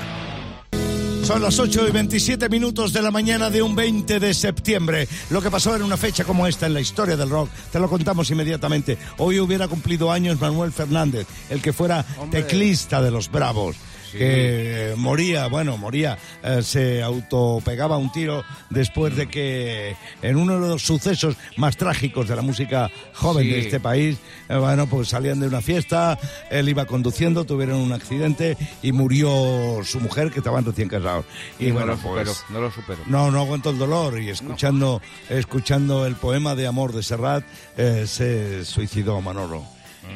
Son 1.25 1.40
las 1.40 1.59
8 1.59 1.88
y 1.88 1.90
27 1.90 2.50
minutos 2.50 2.93
de 2.93 3.00
la 3.00 3.11
mañana 3.11 3.49
de 3.49 3.62
un 3.62 3.75
20 3.75 4.21
de 4.21 4.35
septiembre. 4.35 5.09
Lo 5.31 5.40
que 5.40 5.50
pasó 5.50 5.75
en 5.75 5.83
una 5.83 5.97
fecha 5.97 6.23
como 6.23 6.47
esta 6.47 6.66
en 6.66 6.75
la 6.75 6.83
historia 6.83 7.16
del 7.16 7.31
rock, 7.31 7.49
te 7.73 7.81
lo 7.81 7.88
contamos 7.88 8.31
inmediatamente. 8.31 8.99
Hoy 9.16 9.40
hubiera 9.40 9.66
cumplido 9.66 10.12
años 10.12 10.38
Manuel 10.38 10.71
Fernández, 10.71 11.26
el 11.49 11.62
que 11.62 11.73
fuera 11.73 12.04
Hombre. 12.19 12.43
teclista 12.43 13.00
de 13.00 13.11
los 13.11 13.31
Bravos. 13.31 13.75
Que 14.18 14.92
eh, 14.92 14.94
moría, 14.97 15.47
bueno, 15.49 15.76
moría, 15.76 16.16
eh, 16.42 16.62
se 16.62 17.02
autopegaba 17.02 17.97
un 17.99 18.11
tiro 18.12 18.44
después 18.71 19.16
de 19.16 19.26
que 19.28 19.97
en 20.23 20.37
uno 20.37 20.61
de 20.61 20.68
los 20.68 20.83
sucesos 20.83 21.37
más 21.56 21.76
trágicos 21.76 22.28
de 22.28 22.37
la 22.37 22.42
música 22.42 22.90
joven 23.14 23.44
Sí. 23.44 23.50
de 23.50 23.59
este 23.61 23.80
país, 23.80 24.16
eh, 24.49 24.56
bueno, 24.56 24.87
pues 24.87 25.09
salían 25.09 25.40
de 25.40 25.49
una 25.49 25.61
fiesta, 25.61 26.18
él 26.50 26.68
iba 26.68 26.87
conduciendo, 26.87 27.44
tuvieron 27.44 27.78
un 27.80 27.92
accidente 27.92 28.56
y 28.83 28.92
murió 28.92 29.80
su 29.85 30.00
mujer 30.00 30.30
que 30.30 30.38
estaban 30.38 30.64
recién 30.64 30.88
casados. 30.88 31.25
Y, 31.59 31.66
Y 31.66 31.68
no 31.68 31.75
bueno, 31.75 31.87
lo 31.92 31.97
supero, 31.97 32.25
pues 32.25 32.44
no 32.50 32.61
lo 32.61 32.71
supero. 32.71 32.99
no, 33.06 33.30
no 33.30 33.40
aguanto 33.40 33.71
el 33.71 33.78
dolor 33.78 34.21
y 34.21 34.30
escuchando, 34.30 35.02
escuchando 35.28 36.06
el 36.06 36.14
poema 36.16 36.54
de 36.54 36.66
amor 36.66 36.92
de 36.92 37.02
Serrat 37.02 37.44
eh, 37.76 38.04
se 38.06 38.64
suicidó 38.64 39.21
Manolo. 39.21 39.64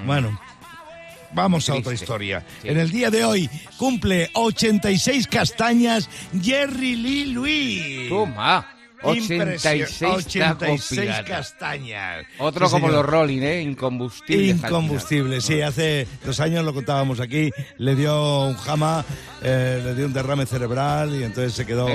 Bueno. 0.07 0.38
Vamos 1.33 1.69
a 1.69 1.75
otra 1.75 1.93
historia. 1.93 2.45
Sí. 2.63 2.69
En 2.69 2.79
el 2.79 2.91
día 2.91 3.11
de 3.11 3.25
hoy 3.25 3.51
cumple 3.77 4.31
86 4.35 5.27
castañas 5.27 6.09
Jerry 6.43 6.97
Lee 6.97 7.25
Lewis. 7.27 8.09
Toma. 8.09 8.67
86 9.01 9.71
Impresio- 9.71 10.09
tacos 10.09 10.27
86 10.27 11.01
pirata. 11.01 11.25
castañas. 11.25 12.27
Otro 12.39 12.67
Sí, 12.67 12.73
como 12.73 12.89
señor. 12.89 13.05
los 13.05 13.11
Rolling, 13.13 13.43
¿eh? 13.43 13.63
Incombustible. 13.63 14.47
Incombustible, 14.49 15.41
sí. 15.41 15.61
Hace 15.61 16.09
dos 16.25 16.41
años 16.41 16.65
lo 16.65 16.75
contábamos 16.75 17.21
aquí. 17.21 17.51
Le 17.77 17.95
dio 17.95 18.43
un 18.47 18.57
jama, 18.57 19.05
eh, 19.41 19.81
le 19.85 19.95
dio 19.95 20.07
un 20.07 20.13
derrame 20.13 20.47
cerebral 20.47 21.15
y 21.15 21.23
entonces 21.23 21.53
se 21.53 21.65
quedó. 21.65 21.87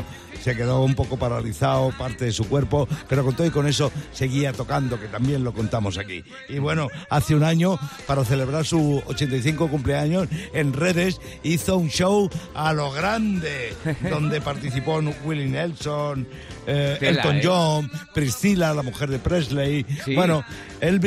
Se 0.43 0.55
quedó 0.55 0.83
un 0.83 0.93
poco 0.93 1.17
paralizado 1.17 1.91
parte 1.97 2.25
de 2.25 2.31
su 2.31 2.47
cuerpo. 2.47 2.87
Pero 3.07 3.23
con 3.23 3.35
todo 3.35 3.47
y 3.47 3.51
con 3.51 3.67
eso 3.67 3.91
seguía 4.11 4.51
tocando, 4.53 4.99
que 4.99 5.07
también 5.07 5.43
lo 5.43 5.53
contamos 5.53 5.97
aquí. 5.97 6.23
Y 6.49 6.59
bueno, 6.59 6.89
hace 7.09 7.35
un 7.35 7.43
año, 7.43 7.79
para 8.05 8.25
celebrar 8.25 8.65
su 8.65 9.01
85 9.05 9.69
cumpleaños, 9.69 10.27
en 10.53 10.73
redes 10.73 11.21
hizo 11.43 11.77
un 11.77 11.89
show 11.89 12.29
a 12.55 12.73
lo 12.73 12.91
grande, 12.91 13.73
donde 14.09 14.41
participó 14.41 15.01
Willie 15.25 15.47
Nelson, 15.47 16.27
eh, 16.67 16.97
Elton 16.99 17.37
¿eh? 17.37 17.41
John, 17.43 17.91
Priscilla, 18.13 18.73
la 18.73 18.83
mujer 18.83 19.09
de 19.09 19.19
Presley. 19.19 19.85
Sí. 20.03 20.15
Bueno, 20.15 20.43
él, 20.81 20.99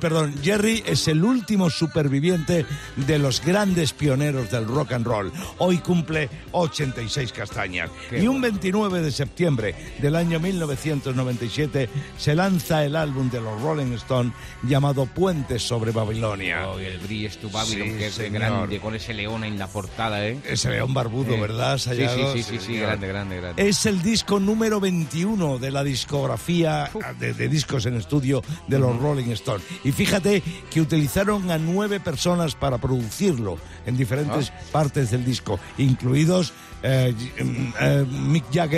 perdón, 0.00 0.34
Jerry 0.42 0.82
es 0.86 1.06
el 1.08 1.24
último 1.24 1.70
superviviente 1.70 2.66
de 2.96 3.18
los 3.18 3.44
grandes 3.44 3.92
pioneros 3.92 4.50
del 4.50 4.66
rock 4.66 4.92
and 4.92 5.06
roll. 5.06 5.32
Hoy 5.58 5.78
cumple 5.78 6.28
86 6.52 7.32
castañas. 7.32 7.90
Qué 8.08 8.22
y 8.22 8.28
un 8.28 8.40
29 8.40 8.79
de 8.88 9.12
septiembre 9.12 9.74
del 10.00 10.16
año 10.16 10.40
1997 10.40 11.88
se 12.16 12.34
lanza 12.34 12.84
el 12.84 12.96
álbum 12.96 13.30
de 13.30 13.40
los 13.40 13.60
Rolling 13.60 13.92
Stones 13.94 14.32
llamado 14.62 15.06
Puentes 15.06 15.62
sobre 15.62 15.90
Babilonia. 15.92 16.68
Oh, 16.70 16.78
el 16.78 16.98
Bridge 16.98 17.36
to 17.38 17.50
Babylon, 17.50 17.88
Sí, 17.88 17.94
que 17.98 18.06
es 18.06 18.14
señor. 18.14 18.32
grande, 18.40 18.80
con 18.80 18.94
ese 18.94 19.12
león 19.14 19.44
en 19.44 19.58
la 19.58 19.66
portada, 19.66 20.26
¿eh? 20.26 20.38
Ese 20.46 20.70
león 20.70 20.94
barbudo, 20.94 21.34
Eh, 21.34 21.40
¿verdad? 21.40 21.76
Sí, 21.78 21.84
Sayago? 21.90 22.32
sí, 22.32 22.42
sí, 22.42 22.50
sí, 22.52 22.58
sí, 22.58 22.66
señor. 22.66 22.82
grande, 22.86 23.08
grande, 23.08 23.36
grande. 23.36 23.68
Es 23.68 23.84
el 23.86 24.02
disco 24.02 24.40
número 24.40 24.80
21 24.80 25.58
de 25.58 25.70
la 25.70 25.84
discografía 25.84 26.90
de, 27.18 27.34
de 27.34 27.48
discos 27.48 27.84
en 27.86 27.96
estudio 27.96 28.42
de 28.66 28.78
los 28.78 28.96
Rolling 28.98 29.30
Stones. 29.32 29.66
Y 29.84 29.92
fíjate 29.92 30.42
que 30.70 30.80
utilizaron 30.80 31.50
a 31.50 31.58
nueve 31.58 32.00
personas 32.00 32.54
para 32.54 32.78
producirlo 32.78 33.58
en 33.86 33.96
diferentes 33.96 34.50
partes 34.72 35.10
del 35.10 35.24
disco, 35.24 35.58
incluidos 35.78 36.52
eh, 36.82 37.12
mm, 37.42 37.72
eh, 37.78 38.06
Mick 38.08 38.44
Jagger 38.52 38.69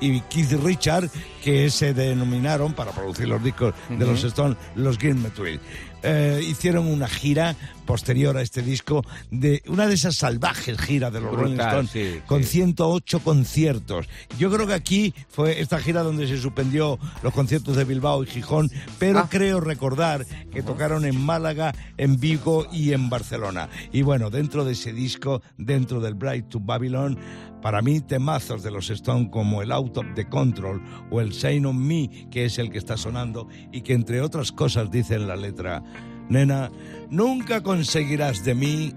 y 0.00 0.20
Keith 0.22 0.52
Richard, 0.62 1.10
que 1.42 1.70
se 1.70 1.94
denominaron 1.94 2.72
para 2.72 2.92
producir 2.92 3.28
los 3.28 3.42
discos 3.42 3.74
de 3.88 4.06
los 4.06 4.24
Stones 4.24 4.56
los 4.74 4.98
Gilmore 4.98 5.34
Twins. 5.34 5.60
Eh, 6.02 6.40
hicieron 6.46 6.86
una 6.86 7.08
gira 7.08 7.56
posterior 7.86 8.36
a 8.36 8.42
este 8.42 8.62
disco 8.62 9.04
de 9.30 9.62
una 9.68 9.86
de 9.86 9.94
esas 9.94 10.16
salvajes 10.16 10.78
giras 10.78 11.12
de 11.12 11.20
los 11.20 11.34
Rolling 11.34 11.58
Stones 11.60 11.90
sí, 11.90 12.20
con 12.26 12.42
sí. 12.42 12.50
108 12.50 13.20
conciertos. 13.20 14.08
Yo 14.38 14.50
creo 14.50 14.66
que 14.66 14.74
aquí 14.74 15.14
fue 15.28 15.60
esta 15.60 15.78
gira 15.78 16.02
donde 16.02 16.26
se 16.26 16.38
suspendió 16.38 16.98
los 17.22 17.32
conciertos 17.32 17.76
de 17.76 17.84
Bilbao 17.84 18.22
y 18.22 18.26
Gijón, 18.26 18.70
pero 18.98 19.20
Ah. 19.20 19.28
creo 19.30 19.60
recordar 19.60 20.26
que 20.52 20.62
tocaron 20.62 21.04
en 21.04 21.20
Málaga, 21.20 21.72
en 21.96 22.18
Vigo 22.18 22.66
y 22.72 22.92
en 22.92 23.10
Barcelona. 23.10 23.68
Y 23.92 24.02
bueno, 24.02 24.30
dentro 24.30 24.64
de 24.64 24.72
ese 24.72 24.92
disco, 24.92 25.42
dentro 25.58 26.00
del 26.00 26.14
Bright 26.14 26.48
to 26.48 26.60
Babylon, 26.60 27.18
para 27.62 27.80
mí 27.80 28.00
temazos 28.00 28.62
de 28.62 28.70
los 28.70 28.90
Stones 28.90 29.28
como 29.30 29.62
el 29.62 29.72
Out 29.72 29.96
of 29.96 30.06
the 30.14 30.28
Control 30.28 30.82
o 31.10 31.20
el 31.20 31.30
Shine 31.30 31.66
on 31.66 31.78
Me, 31.86 32.28
que 32.30 32.44
es 32.44 32.58
el 32.58 32.70
que 32.70 32.78
está 32.78 32.96
sonando 32.96 33.48
y 33.72 33.80
que 33.82 33.94
entre 33.94 34.20
otras 34.20 34.52
cosas 34.52 34.90
dice 34.90 35.14
en 35.14 35.26
la 35.28 35.36
letra, 35.36 35.82
nena, 36.28 36.70
nunca 37.10 37.62
conseguirás 37.62 38.44
de 38.44 38.54
mí 38.54 38.92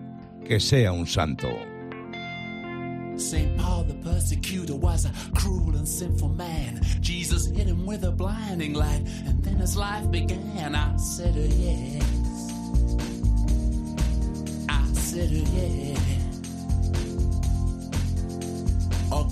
que 0.45 0.59
sea 0.59 0.91
un 0.91 1.07
santo. 1.07 1.47
St. 3.17 3.57
Paul 3.57 3.83
the 3.85 3.95
persecutor 3.95 4.75
was 4.75 5.05
a 5.05 5.11
cruel 5.33 5.75
and 5.75 5.87
sinful 5.87 6.29
man. 6.29 6.81
Jesus 7.01 7.47
hit 7.47 7.67
him 7.67 7.85
with 7.85 8.03
a 8.03 8.11
blinding 8.11 8.73
light, 8.73 9.01
and 9.25 9.43
then 9.43 9.55
his 9.55 9.75
life 9.75 10.09
began. 10.11 10.75
I 10.75 10.95
said, 10.97 11.33
oh, 11.35 11.41
yes. 11.41 12.03
I 14.69 14.85
said, 14.93 15.31
oh, 19.11 19.27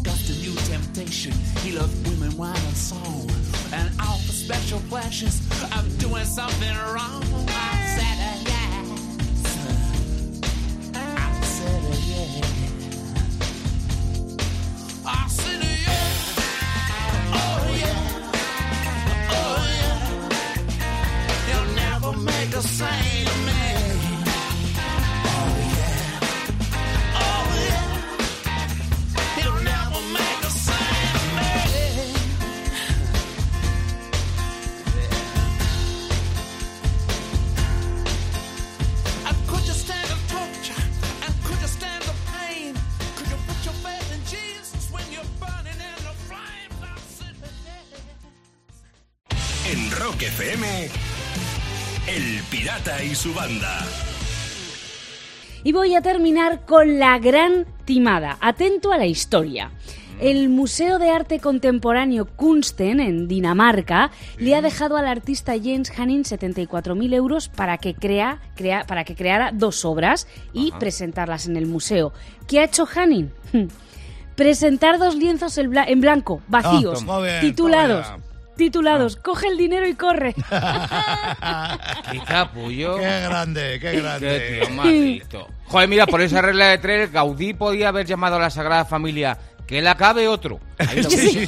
knew 0.46 0.56
temptation. 0.68 1.32
He 1.64 1.72
loved 1.72 2.08
women, 2.08 2.36
wine, 2.38 2.56
and 2.56 2.78
song. 2.78 3.30
And 3.74 3.90
all 4.02 4.18
the 4.18 4.34
special 4.34 4.80
pleasures 4.90 5.40
of 5.78 5.98
doing 6.00 6.26
something 6.26 6.76
wrong. 6.94 7.24
I 7.48 7.75
su 53.26 53.34
banda. 53.34 53.80
Y 55.64 55.72
voy 55.72 55.96
a 55.96 56.02
terminar 56.04 56.64
con 56.64 57.00
la 57.00 57.18
gran 57.18 57.66
timada. 57.84 58.38
Atento 58.40 58.92
a 58.92 59.00
la 59.00 59.08
historia. 59.08 59.72
El 60.22 60.48
Museo 60.50 61.00
de 61.00 61.10
Arte 61.10 61.40
Contemporáneo 61.40 62.26
Kunsten 62.26 63.00
en 63.00 63.28
Dinamarca 63.28 64.12
le 64.38 64.54
ha 64.54 64.62
dejado 64.62 64.96
al 64.96 65.08
artista 65.08 65.58
Jens 65.60 65.92
Hanin 65.98 66.24
74.000 66.24 67.16
euros 67.16 67.50
para 67.50 67.80
que, 67.80 67.96
crea, 67.96 68.42
crea- 68.56 68.86
para 68.86 69.04
que 69.06 69.16
creara 69.16 69.50
dos 69.52 69.86
obras 69.86 70.28
y 70.54 70.72
presentarlas 70.74 71.48
en 71.48 71.58
el 71.58 71.66
museo. 71.66 72.14
¿Qué 72.48 72.60
ha 72.60 72.66
hecho 72.66 72.88
Hanin? 72.96 73.32
Presentar 74.36 75.00
dos 75.00 75.16
lienzos 75.16 75.58
en 75.58 75.72
bla- 75.72 75.86
en 75.88 76.00
blanco, 76.00 76.42
vacíos, 76.48 77.04
Ah, 77.10 77.20
bien, 78.12 78.35
titulados 78.56 79.16
Coge 79.18 79.48
el 79.48 79.58
dinero 79.58 79.88
y 79.88 79.96
corre. 79.96 80.34
Qué 82.12 82.20
capullo. 82.26 82.98
Qué 82.98 83.22
grande, 83.22 83.80
qué 83.80 83.92
Qué 83.92 84.02
grande. 84.02 84.60
tío 84.62 84.70
más 84.76 84.86
listo. 84.88 85.48
Joder, 85.66 85.90
mira, 85.90 86.06
por 86.06 86.22
esa 86.22 86.42
regla 86.42 86.68
de 86.68 86.78
tres, 86.78 87.12
Gaudí 87.12 87.54
podía 87.54 87.90
haber 87.90 88.06
llamado 88.06 88.36
a 88.36 88.40
la 88.40 88.50
Sagrada 88.50 88.86
Familia 88.86 89.38
que 89.66 89.82
la 89.82 89.96
cabe 89.96 90.28
otro. 90.28 90.60
Ahí 90.78 91.02
lo 91.02 91.10
Sí. 91.16 91.48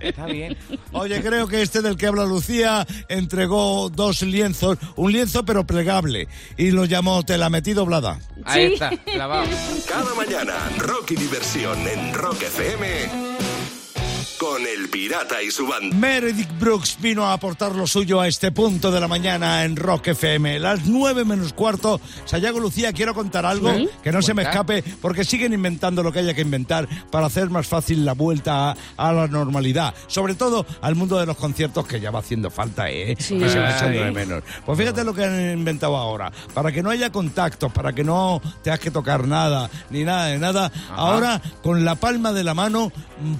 Está 0.00 0.26
bien. 0.26 0.56
Oye, 0.92 1.22
creo 1.22 1.48
que 1.48 1.62
este 1.62 1.80
del 1.80 1.96
que 1.96 2.06
habla 2.06 2.24
Lucía 2.24 2.86
entregó 3.08 3.88
dos 3.90 4.22
lienzos, 4.22 4.78
un 4.96 5.12
lienzo 5.12 5.44
pero 5.44 5.66
plegable, 5.66 6.28
y 6.56 6.70
lo 6.70 6.84
llamó 6.84 7.22
Te 7.22 7.38
la 7.38 7.48
metí 7.50 7.72
doblada. 7.72 8.18
Ahí 8.44 8.74
está, 8.74 8.90
clavado. 8.90 9.48
Cada 9.88 10.14
mañana, 10.14 10.54
rock 10.78 11.12
y 11.12 11.16
diversión 11.16 11.78
en 11.86 12.14
Rock 12.14 12.42
FM 12.42 13.27
con 14.58 14.66
El 14.66 14.88
Pirata 14.88 15.40
y 15.42 15.50
su 15.52 15.68
banda. 15.68 15.94
Meredith 15.96 16.50
Brooks 16.58 16.96
vino 17.00 17.24
a 17.24 17.32
aportar 17.32 17.76
lo 17.76 17.86
suyo 17.86 18.20
a 18.20 18.26
este 18.26 18.50
punto 18.50 18.90
de 18.90 18.98
la 18.98 19.06
mañana 19.06 19.64
en 19.64 19.76
Rock 19.76 20.08
FM. 20.08 20.58
Las 20.58 20.86
nueve 20.86 21.24
menos 21.24 21.52
cuarto. 21.52 22.00
Sayago 22.24 22.58
Lucía, 22.58 22.92
quiero 22.92 23.14
contar 23.14 23.46
algo 23.46 23.72
¿Sí? 23.72 23.88
que 24.02 24.10
no 24.10 24.20
se 24.20 24.34
me 24.34 24.42
Cuenta. 24.42 24.50
escape 24.74 24.82
porque 25.00 25.24
siguen 25.24 25.52
inventando 25.52 26.02
lo 26.02 26.10
que 26.12 26.18
haya 26.20 26.34
que 26.34 26.40
inventar 26.40 26.88
para 27.10 27.26
hacer 27.26 27.50
más 27.50 27.68
fácil 27.68 28.04
la 28.04 28.14
vuelta 28.14 28.70
a, 28.70 28.76
a 28.96 29.12
la 29.12 29.28
normalidad. 29.28 29.94
Sobre 30.08 30.34
todo 30.34 30.66
al 30.80 30.96
mundo 30.96 31.18
de 31.20 31.26
los 31.26 31.36
conciertos 31.36 31.86
que 31.86 32.00
ya 32.00 32.10
va 32.10 32.18
haciendo 32.18 32.50
falta, 32.50 32.90
¿eh? 32.90 33.14
Sí. 33.18 33.38
Que 33.38 33.48
se 33.48 33.60
va 33.60 33.76
echando 33.76 34.02
de 34.02 34.10
menos. 34.10 34.42
Pues 34.66 34.76
fíjate 34.76 35.04
lo 35.04 35.14
que 35.14 35.24
han 35.24 35.52
inventado 35.52 35.96
ahora. 35.96 36.32
Para 36.52 36.72
que 36.72 36.82
no 36.82 36.90
haya 36.90 37.10
contactos, 37.12 37.72
para 37.72 37.92
que 37.92 38.02
no 38.02 38.42
tengas 38.64 38.80
que 38.80 38.90
tocar 38.90 39.24
nada, 39.28 39.70
ni 39.90 40.02
nada 40.02 40.26
de 40.26 40.38
nada. 40.38 40.72
Ahora, 40.90 41.40
con 41.62 41.84
la 41.84 41.94
palma 41.94 42.32
de 42.32 42.42
la 42.42 42.54
mano, 42.54 42.90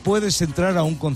puedes 0.05 0.41
entrar 0.43 0.77
a 0.79 0.85
un 0.85 0.95
concierto. 0.95 1.08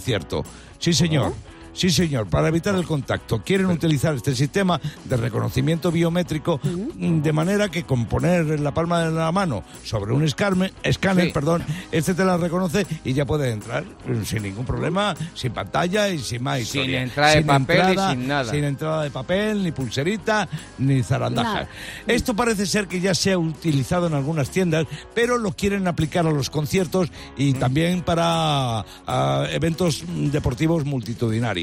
Sí, 0.78 0.92
señor. 0.92 1.32
Sí, 1.74 1.90
señor, 1.90 2.26
para 2.26 2.48
evitar 2.48 2.74
el 2.74 2.84
contacto. 2.84 3.42
Quieren 3.42 3.66
utilizar 3.66 4.14
este 4.14 4.34
sistema 4.34 4.78
de 5.04 5.16
reconocimiento 5.16 5.90
biométrico 5.90 6.60
mm, 6.62 7.22
de 7.22 7.32
manera 7.32 7.68
que 7.70 7.84
con 7.84 8.04
poner 8.06 8.60
la 8.60 8.72
palma 8.74 9.02
de 9.04 9.10
la 9.10 9.32
mano 9.32 9.62
sobre 9.82 10.12
un 10.12 10.22
escarme- 10.22 10.70
escáner, 10.82 11.26
Sí. 11.26 11.32
perdón, 11.32 11.62
este 11.90 12.12
te 12.14 12.24
la 12.24 12.36
reconoce 12.36 12.86
y 13.04 13.14
ya 13.14 13.24
puedes 13.24 13.52
entrar 13.52 13.84
mm, 13.84 14.22
sin 14.24 14.42
ningún 14.42 14.66
problema, 14.66 15.14
sin 15.34 15.52
pantalla 15.52 16.08
y 16.10 16.18
sin 16.18 16.42
más 16.42 16.56
Sin 16.58 16.64
historia. 16.82 17.02
entrada 17.02 17.34
de 17.36 17.42
papel 17.42 17.94
y 17.94 18.10
sin 18.10 18.28
nada. 18.28 18.50
Sin 18.52 18.64
entrada 18.64 19.02
de 19.04 19.10
papel, 19.10 19.62
ni 19.64 19.72
pulserita, 19.72 20.48
ni 20.78 21.02
zarandajas. 21.02 21.54
Nada. 21.54 21.68
Esto 22.06 22.34
parece 22.36 22.66
ser 22.66 22.86
que 22.86 23.00
ya 23.00 23.14
se 23.14 23.32
ha 23.32 23.38
utilizado 23.38 24.06
en 24.08 24.14
algunas 24.14 24.50
tiendas, 24.50 24.86
pero 25.14 25.38
lo 25.38 25.52
quieren 25.52 25.88
aplicar 25.88 26.26
a 26.26 26.30
los 26.32 26.50
conciertos 26.50 27.08
y 27.36 27.54
también 27.54 28.02
para 28.02 28.84
ah, 29.06 29.46
eventos 29.50 30.04
mm, 30.06 30.26
deportivos 30.26 30.84
multitudinarios. 30.84 31.62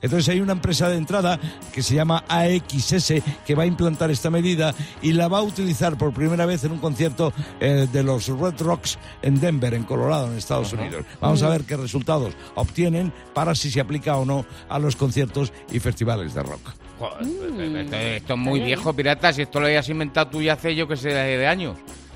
Entonces 0.00 0.28
hay 0.28 0.40
una 0.40 0.52
empresa 0.52 0.88
de 0.88 0.96
entrada 0.96 1.38
que 1.72 1.82
se 1.82 1.94
llama 1.94 2.24
AXS 2.28 3.14
que 3.46 3.54
va 3.54 3.64
a 3.64 3.66
implantar 3.66 4.10
esta 4.10 4.30
medida 4.30 4.74
y 5.02 5.12
la 5.12 5.28
va 5.28 5.38
a 5.38 5.42
utilizar 5.42 5.96
por 5.96 6.12
primera 6.12 6.46
vez 6.46 6.64
en 6.64 6.72
un 6.72 6.78
concierto 6.78 7.32
eh, 7.60 7.86
de 7.92 8.02
los 8.02 8.28
Red 8.28 8.60
Rocks 8.60 8.98
en 9.22 9.40
Denver, 9.40 9.74
en 9.74 9.84
Colorado, 9.84 10.30
en 10.30 10.38
Estados 10.38 10.72
Unidos. 10.72 11.04
Vamos 11.20 11.42
a 11.42 11.48
ver 11.48 11.62
qué 11.62 11.76
resultados 11.76 12.34
obtienen 12.54 13.12
para 13.34 13.54
si 13.54 13.70
se 13.70 13.80
aplica 13.80 14.16
o 14.16 14.24
no 14.24 14.44
a 14.68 14.78
los 14.78 14.96
conciertos 14.96 15.52
y 15.72 15.80
festivales 15.80 16.34
de 16.34 16.42
rock. 16.42 16.70
Joder, 16.98 17.76
esto, 17.76 17.96
esto 17.96 18.34
es 18.34 18.38
muy 18.38 18.60
viejo, 18.60 18.92
pirata. 18.92 19.32
Si 19.32 19.42
esto 19.42 19.58
lo 19.58 19.66
hayas 19.66 19.88
inventado 19.88 20.28
tú 20.28 20.42
ya 20.42 20.52
hace 20.54 20.74
yo 20.74 20.86
que 20.86 20.96
sé 20.96 21.08
de, 21.08 21.38
de 21.38 21.46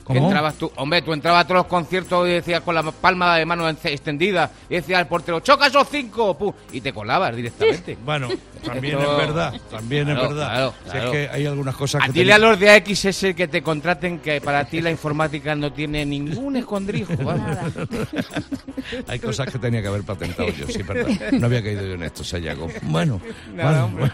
entrabas 0.08 0.54
tú, 0.54 0.70
hombre, 0.76 1.02
tú 1.02 1.12
entrabas 1.12 1.44
a 1.44 1.48
todos 1.48 1.58
los 1.60 1.66
conciertos 1.66 2.28
y 2.28 2.32
decías 2.32 2.60
con 2.60 2.74
la 2.74 2.82
palma 2.82 3.36
de 3.36 3.46
mano 3.46 3.68
extendida 3.68 4.50
y 4.68 4.74
decías 4.74 4.98
al 5.00 5.08
portero, 5.08 5.40
choca 5.40 5.66
esos 5.68 5.88
cinco, 5.90 6.36
pu, 6.36 6.54
y 6.72 6.80
te 6.80 6.92
colabas 6.92 7.34
directamente. 7.34 7.96
Bueno, 8.04 8.28
también 8.64 8.98
Esto- 8.98 9.12
es 9.12 9.16
verdad, 9.18 9.60
también 9.70 10.04
Claro, 10.04 10.22
es 10.22 10.28
verdad. 10.28 10.48
claro, 10.50 10.74
Si 10.90 10.96
es 10.98 11.04
que 11.10 11.28
hay 11.32 11.46
algunas 11.46 11.74
cosas 11.76 12.02
A 12.02 12.06
que 12.06 12.12
dile 12.12 12.32
a 12.34 12.38
los 12.38 12.58
de 12.58 12.70
AXS 12.70 13.34
que 13.34 13.48
te 13.48 13.62
contraten 13.62 14.18
que 14.18 14.40
para 14.40 14.64
ti 14.66 14.80
la 14.82 14.90
informática 14.90 15.54
no 15.54 15.72
tiene 15.72 16.04
ningún 16.04 16.56
escondrijo. 16.56 17.12
hay 19.08 19.18
cosas 19.18 19.50
que 19.50 19.58
tenía 19.58 19.80
que 19.80 19.88
haber 19.88 20.02
patentado 20.02 20.48
yo, 20.50 20.66
sí, 20.66 20.82
verdad. 20.82 21.32
No 21.32 21.46
había 21.46 21.62
caído 21.62 21.82
yo 21.86 21.94
en 21.94 22.02
esto, 22.02 22.22
Sayago. 22.24 22.68
Bueno, 22.82 23.20
Nada, 23.54 23.86
bueno. 23.86 24.12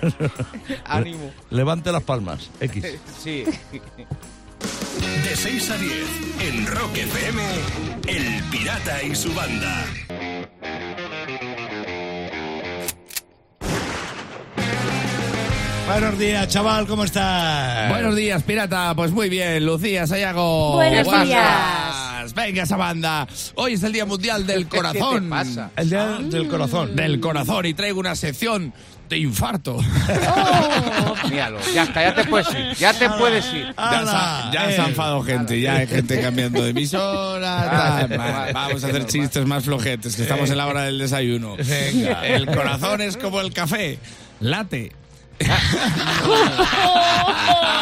Ánimo. 0.85 1.33
Levante 1.51 1.91
las 1.91 2.03
palmas, 2.03 2.51
X. 2.61 2.85
Sí. 3.21 3.45
De 5.25 5.37
6 5.37 5.71
a 5.71 5.77
10 5.77 5.95
en 6.41 6.67
Rock 6.67 6.97
FM, 6.97 7.43
El 8.07 8.43
Pirata 8.51 9.03
y 9.03 9.15
su 9.15 9.33
banda. 9.35 9.87
Buenos 15.87 16.19
días, 16.19 16.47
chaval, 16.47 16.87
¿cómo 16.87 17.03
estás? 17.05 17.91
Buenos 17.91 18.15
días, 18.15 18.43
pirata. 18.45 18.95
Pues 18.95 19.11
muy 19.11 19.29
bien, 19.29 19.67
Lucía, 19.67 20.07
Sayago. 20.07 20.75
Buenos 20.75 21.09
¿Qué 21.09 21.11
Venga, 22.35 22.63
esa 22.63 22.77
banda. 22.77 23.27
Hoy 23.55 23.75
es 23.75 23.83
el 23.83 23.93
Día 23.93 24.07
Mundial 24.07 24.47
del 24.47 24.67
Corazón. 24.69 25.15
¿Qué 25.15 25.21
te 25.25 25.29
pasa? 25.31 25.71
El 25.77 25.91
día 25.91 26.07
del 26.21 26.49
corazón. 26.49 26.97
Del 26.97 27.21
corazón 27.21 27.67
y 27.67 27.75
traigo 27.75 28.01
una 28.01 28.15
sección 28.15 28.73
de 29.09 29.19
infarto. 29.19 29.77
Míralo, 31.31 31.59
ya 31.75 31.83
está, 31.83 32.03
ya 32.03 32.15
te 32.15 32.25
puedes 32.25 32.49
ir, 32.55 32.75
ya 32.79 32.93
te 32.93 33.09
puedes 33.11 33.45
ir. 33.53 33.75
Ya, 33.77 34.51
ya 34.53 34.71
Eh, 34.71 34.73
se 34.77 34.81
ha 34.81 34.89
enfadado 34.89 35.23
gente, 35.23 35.61
ya 35.61 35.77
hay 35.77 35.87
gente 35.89 36.21
cambiando 36.21 36.63
de 36.63 36.71
emisora. 36.71 38.03
Ah. 38.03 38.07
Vale, 38.09 38.53
Vamos 38.53 38.85
a 38.85 38.87
hacer 38.87 39.07
chistes 39.07 39.45
más 39.47 39.65
flojetes, 39.65 40.15
que 40.15 40.23
estamos 40.23 40.49
en 40.51 40.57
la 40.59 40.67
hora 40.69 40.83
del 40.83 40.99
desayuno. 40.99 41.57
Venga. 41.57 42.25
El 42.27 42.47
corazón 42.47 43.01
es 43.01 43.17
como 43.17 43.41
el 43.41 43.53
café, 43.53 43.99
late. 44.39 44.93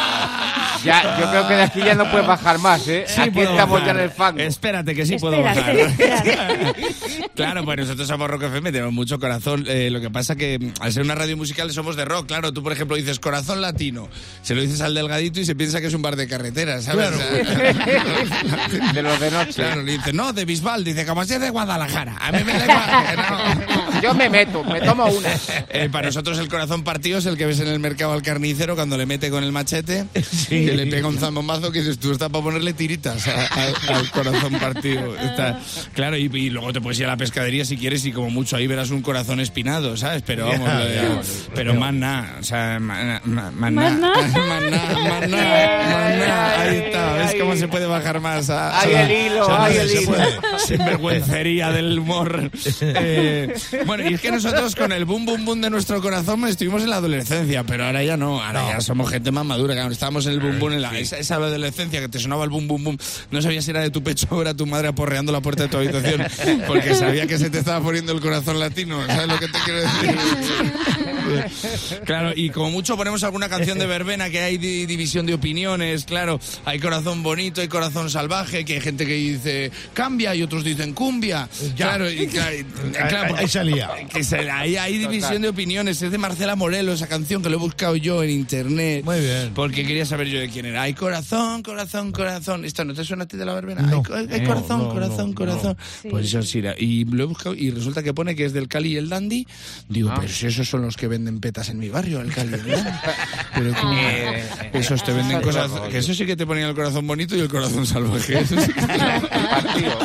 Ya, 0.84 1.18
yo 1.18 1.30
creo 1.30 1.48
que 1.48 1.54
de 1.54 1.62
aquí 1.62 1.80
ya 1.80 1.94
no 1.94 2.10
puedes 2.10 2.26
bajar 2.26 2.58
más, 2.58 2.86
¿eh? 2.88 3.04
Sí 3.06 3.20
aquí 3.20 3.40
estamos 3.40 3.84
ya 3.84 3.90
en 3.90 4.00
el 4.00 4.10
fango. 4.10 4.40
Espérate, 4.40 4.94
que 4.94 5.06
sí 5.06 5.16
puedo 5.16 5.42
bajar. 5.42 5.76
claro, 7.34 7.64
pues 7.64 7.78
nosotros 7.78 8.06
somos 8.06 8.30
Rock 8.30 8.44
FM, 8.44 8.72
tenemos 8.72 8.92
mucho 8.92 9.18
corazón. 9.18 9.64
Eh, 9.66 9.90
lo 9.90 10.00
que 10.00 10.10
pasa 10.10 10.36
que 10.36 10.58
mm, 10.58 10.72
al 10.80 10.92
ser 10.92 11.02
una 11.02 11.14
radio 11.14 11.36
musical 11.36 11.70
somos 11.72 11.96
de 11.96 12.04
rock. 12.04 12.28
Claro, 12.28 12.52
tú, 12.52 12.62
por 12.62 12.72
ejemplo, 12.72 12.96
dices 12.96 13.18
corazón 13.18 13.60
latino. 13.60 14.08
Se 14.42 14.54
lo 14.54 14.62
dices 14.62 14.80
al 14.80 14.94
delgadito 14.94 15.40
y 15.40 15.44
se 15.44 15.54
piensa 15.54 15.80
que 15.80 15.88
es 15.88 15.94
un 15.94 16.02
bar 16.02 16.16
de 16.16 16.28
carretera, 16.28 16.80
¿sabes? 16.80 17.10
De 18.94 19.02
los 19.02 19.20
de 19.20 19.30
noche. 19.30 19.54
Claro, 19.54 19.82
le 19.82 19.92
dice, 19.92 20.12
no, 20.12 20.32
de 20.32 20.44
Bisbal. 20.44 20.84
Dice, 20.84 21.04
como 21.04 21.24
si 21.24 21.34
es 21.34 21.40
de 21.40 21.50
Guadalajara. 21.50 22.16
A 22.20 22.32
mí 22.32 22.42
me 22.44 22.52
da 22.52 22.64
igual. 22.64 23.16
no. 23.16 24.00
Yo 24.00 24.14
me 24.14 24.30
meto, 24.30 24.62
me 24.64 24.80
tomo 24.80 25.06
una. 25.06 25.28
Eh, 25.70 25.88
para 25.90 26.06
nosotros 26.06 26.38
el 26.38 26.48
corazón 26.48 26.84
partido 26.84 27.18
es 27.18 27.26
el 27.26 27.36
que 27.36 27.46
ves 27.48 27.60
en 27.60 27.68
el 27.68 27.78
mercado 27.80 28.12
al 28.12 28.22
carnicero 28.22 28.74
cuando 28.76 28.96
le 28.96 29.06
mete 29.06 29.30
con 29.30 29.42
el 29.42 29.50
machete, 29.52 30.04
que 30.48 30.72
le 30.76 30.86
pega 30.86 31.08
un 31.08 31.18
zambombazo 31.18 31.72
que 31.72 31.80
dices 31.80 31.98
tú 31.98 32.12
está 32.12 32.28
para 32.28 32.44
ponerle 32.44 32.72
tiritas 32.72 33.26
a- 33.26 33.46
a- 33.46 33.96
al 33.98 34.10
corazón 34.10 34.52
partido. 34.58 35.16
Está- 35.16 35.60
claro, 35.94 36.16
y, 36.16 36.24
y 36.32 36.50
luego 36.50 36.72
te 36.72 36.80
puedes 36.80 36.98
ir 37.00 37.06
a 37.06 37.08
la 37.08 37.16
pescadería 37.16 37.64
si 37.64 37.76
quieres 37.76 38.04
y 38.04 38.12
como 38.12 38.30
mucho 38.30 38.56
ahí 38.56 38.66
verás 38.66 38.90
un 38.90 39.02
corazón 39.02 39.40
espinado, 39.40 39.96
¿sabes? 39.96 40.22
Pero 40.24 40.46
vamos, 40.46 40.68
de- 40.84 40.94
ya, 40.94 41.20
pero 41.54 41.74
más 41.74 41.92
nada, 41.94 42.36
o 42.40 42.44
sea, 42.44 42.78
más 42.80 43.04
nada, 43.04 43.50
más 43.50 43.52
¿Más 43.52 43.72
nada, 43.72 43.98
más 43.98 45.28
nada. 45.28 46.60
Ahí 46.62 46.76
está, 46.76 47.12
¿ves 47.14 47.30
Ay. 47.32 47.38
cómo 47.40 47.56
se 47.56 47.68
puede 47.68 47.86
bajar 47.86 48.20
más? 48.20 48.50
a- 48.50 48.80
Ay, 48.80 48.92
el 48.94 49.10
hilo, 49.32 49.46
se 49.46 49.52
ay, 49.52 49.72
puede, 49.74 49.82
el 49.82 49.90
hilo. 50.02 50.06
puede. 50.12 50.58
Sinvergüencería 50.66 51.70
del 51.72 51.98
humor. 51.98 52.50
Eh, 52.80 53.54
bueno, 53.86 54.08
y 54.08 54.14
es 54.14 54.20
que 54.20 54.30
nosotros 54.30 54.74
con 54.76 54.92
el 54.92 55.04
boom, 55.04 55.24
boom, 55.24 55.44
boom 55.44 55.60
de 55.60 55.70
nuestro 55.70 56.00
corazón 56.00 56.46
estuvimos 56.46 56.82
en 56.82 56.90
la 56.90 56.96
adolescencia, 56.96 57.37
pero 57.66 57.84
ahora 57.84 58.02
ya 58.02 58.16
no. 58.16 58.42
Ahora 58.42 58.68
ya 58.68 58.80
somos 58.80 59.10
gente 59.10 59.30
más 59.30 59.44
madura. 59.44 59.74
Claro, 59.74 59.92
estábamos 59.92 60.26
en 60.26 60.32
el 60.32 60.40
boom, 60.40 60.58
boom, 60.58 60.72
en 60.72 60.82
la, 60.82 60.98
esa, 60.98 61.18
esa 61.18 61.36
adolescencia 61.36 62.00
que 62.00 62.08
te 62.08 62.18
sonaba 62.18 62.44
el 62.44 62.50
boom, 62.50 62.68
boom, 62.68 62.84
boom. 62.84 62.98
No 63.30 63.42
sabías 63.42 63.64
si 63.64 63.70
era 63.70 63.80
de 63.80 63.90
tu 63.90 64.02
pecho 64.02 64.26
o 64.30 64.40
era 64.40 64.54
tu 64.54 64.66
madre 64.66 64.88
aporreando 64.88 65.32
la 65.32 65.40
puerta 65.40 65.64
de 65.64 65.68
tu 65.68 65.76
habitación, 65.76 66.24
porque 66.66 66.94
sabía 66.94 67.26
que 67.26 67.38
se 67.38 67.50
te 67.50 67.58
estaba 67.58 67.80
poniendo 67.84 68.12
el 68.12 68.20
corazón 68.20 68.58
latino. 68.58 69.04
¿Sabes 69.06 69.28
lo 69.28 69.38
que 69.38 69.48
te 69.48 69.58
quiero 69.64 69.80
decir? 69.80 70.16
Claro, 72.04 72.32
y 72.34 72.50
como 72.50 72.70
mucho 72.70 72.96
ponemos 72.96 73.22
alguna 73.24 73.48
canción 73.48 73.78
de 73.78 73.86
verbena 73.98 74.30
que 74.30 74.40
hay 74.40 74.58
di- 74.58 74.86
división 74.86 75.26
de 75.26 75.34
opiniones, 75.34 76.04
claro, 76.04 76.40
hay 76.64 76.78
corazón 76.78 77.22
bonito, 77.22 77.60
hay 77.60 77.68
corazón 77.68 78.10
salvaje, 78.10 78.64
que 78.64 78.74
hay 78.74 78.80
gente 78.80 79.06
que 79.06 79.14
dice 79.14 79.70
cambia 79.94 80.34
y 80.34 80.42
otros 80.42 80.64
dicen 80.64 80.92
cumbia. 80.92 81.48
Claro, 81.76 82.10
y, 82.10 82.26
claro, 82.26 82.56
claro, 83.08 83.36
Ahí 83.36 83.48
salía. 83.48 83.90
que 84.12 84.22
se- 84.24 84.50
ahí 84.50 84.76
hay 84.76 84.98
división 84.98 85.42
de 85.42 85.48
opiniones. 85.48 86.00
Es 86.02 86.10
de 86.10 86.18
Marcela 86.18 86.56
Morelo 86.56 86.92
esa 86.92 87.06
canción 87.06 87.42
que 87.42 87.48
lo 87.50 87.56
he 87.56 87.60
buscado 87.60 87.96
yo 87.96 88.22
en 88.22 88.30
internet. 88.30 89.04
Muy 89.04 89.20
bien. 89.20 89.52
Porque 89.54 89.84
quería 89.86 90.06
saber 90.06 90.28
yo 90.28 90.40
de 90.40 90.48
quién 90.48 90.66
era. 90.66 90.82
Hay 90.82 90.94
corazón, 90.94 91.62
corazón, 91.62 92.12
corazón. 92.12 92.64
¿Esto 92.64 92.84
no 92.84 92.94
te 92.94 93.04
suena 93.04 93.24
a 93.24 93.28
ti 93.28 93.36
de 93.36 93.44
la 93.44 93.54
verbena? 93.54 93.82
No. 93.82 94.02
hay, 94.14 94.26
hay 94.30 94.40
No, 94.42 94.48
corazón, 94.48 94.78
no, 94.80 94.88
corazón, 94.90 95.28
no, 95.30 95.34
corazón. 95.34 95.76
Sí. 96.02 96.08
Pues 96.08 96.26
eso 96.26 96.42
sí. 96.42 96.62
Y 96.78 97.04
lo 97.04 97.24
he 97.24 97.26
buscado 97.26 97.54
y 97.54 97.70
resulta 97.70 98.02
que 98.02 98.12
pone 98.14 98.34
que 98.34 98.44
es 98.44 98.52
del 98.52 98.68
Cali 98.68 98.92
y 98.92 98.96
el 98.96 99.08
Dandy. 99.08 99.46
Digo, 99.88 100.10
Ah. 100.10 100.16
pero 100.20 100.32
si 100.32 100.46
esos 100.46 100.68
son 100.68 100.82
los 100.82 100.96
que 100.96 101.06
venden 101.08 101.27
petas 101.40 101.68
en 101.68 101.78
mi 101.78 101.88
barrio, 101.88 102.18
Dandy. 102.24 102.58
Pero 103.54 103.72
Eh, 103.92 104.70
esos 104.72 105.02
te 105.04 105.12
venden 105.12 105.40
eso 105.40 105.50
es 105.50 105.56
cosas. 105.56 105.88
Que 105.90 105.98
eso 105.98 106.14
sí 106.14 106.24
que 106.26 106.36
te 106.36 106.46
ponían 106.46 106.68
el 106.70 106.74
corazón 106.74 107.06
bonito 107.06 107.36
y 107.36 107.40
el 107.40 107.48
corazón 107.48 107.86
salvaje. 107.86 108.38
Eso 108.40 108.60
sí 108.60 108.72
que- 108.72 108.80
Partido. 108.82 109.98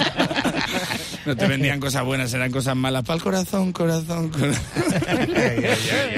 No 1.25 1.35
te 1.37 1.47
vendían 1.47 1.79
cosas 1.79 2.03
buenas, 2.03 2.33
eran 2.33 2.51
cosas 2.51 2.75
malas. 2.75 3.03
Para 3.03 3.15
el 3.17 3.23
corazón, 3.23 3.71
corazón, 3.71 4.29
corazón. 4.29 4.59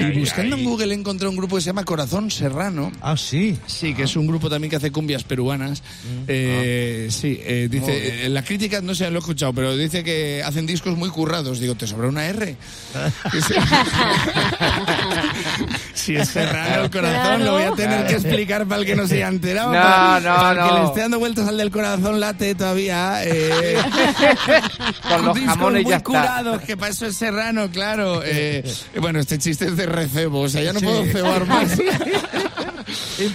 y 0.00 0.18
buscando 0.18 0.56
en 0.56 0.64
Google 0.64 0.94
encontré 0.94 1.28
un 1.28 1.36
grupo 1.36 1.56
que 1.56 1.62
se 1.62 1.66
llama 1.66 1.84
Corazón 1.84 2.30
Serrano. 2.30 2.90
Ah, 3.00 3.16
sí. 3.16 3.56
Sí, 3.66 3.94
que 3.94 4.02
es 4.04 4.16
un 4.16 4.26
grupo 4.26 4.48
también 4.50 4.70
que 4.70 4.76
hace 4.76 4.90
cumbias 4.90 5.22
peruanas. 5.24 5.82
Eh, 6.26 7.06
Sí, 7.10 7.38
eh, 7.42 7.68
dice, 7.70 8.00
bien. 8.00 8.14
eh, 8.24 8.28
la 8.30 8.42
crítica 8.42 8.80
no 8.80 8.94
sé, 8.94 9.08
lo 9.10 9.16
he 9.16 9.20
escuchado, 9.20 9.52
pero 9.52 9.76
dice 9.76 10.02
que 10.02 10.42
hacen 10.44 10.66
discos 10.66 10.96
muy 10.96 11.10
currados. 11.10 11.60
Digo, 11.60 11.74
¿te 11.76 11.86
sobra 11.86 12.08
una 12.08 12.26
R? 12.26 12.56
si 15.94 16.16
es 16.16 16.28
Serrano 16.28 16.84
el 16.84 16.90
corazón, 16.90 17.44
lo 17.44 17.52
voy 17.52 17.62
a 17.64 17.72
tener 17.72 18.06
que 18.06 18.14
explicar 18.14 18.66
para 18.66 18.80
el 18.80 18.86
que 18.86 18.96
no 18.96 19.06
se 19.06 19.16
haya 19.16 19.28
enterado. 19.28 19.72
No, 19.72 19.80
para, 19.80 20.20
no, 20.20 20.36
para 20.36 20.50
el 20.50 20.56
que 20.68 20.74
no. 20.74 20.80
le 20.82 20.86
esté 20.88 21.00
dando 21.00 21.18
vueltas 21.18 21.48
al 21.48 21.56
del 21.56 21.70
corazón 21.70 22.20
late 22.20 22.54
todavía. 22.54 23.20
Eh, 23.24 23.76
Con 25.02 25.24
los 25.26 25.38
jamones 25.38 25.82
muy 25.82 25.90
ya 25.90 25.96
está. 25.98 26.04
curados, 26.04 26.62
que 26.62 26.76
para 26.76 26.90
eso 26.92 27.06
es 27.06 27.16
Serrano, 27.16 27.70
claro. 27.70 28.22
Eh, 28.24 28.64
bueno, 29.00 29.18
este 29.20 29.38
chiste 29.38 29.66
es 29.66 29.76
de 29.76 29.86
recebo, 29.86 30.40
o 30.40 30.48
sea, 30.48 30.62
ya 30.62 30.72
no 30.72 30.80
Sí. 30.80 30.86
puedo 30.86 31.04
cebar 31.06 31.46
más. 31.46 31.68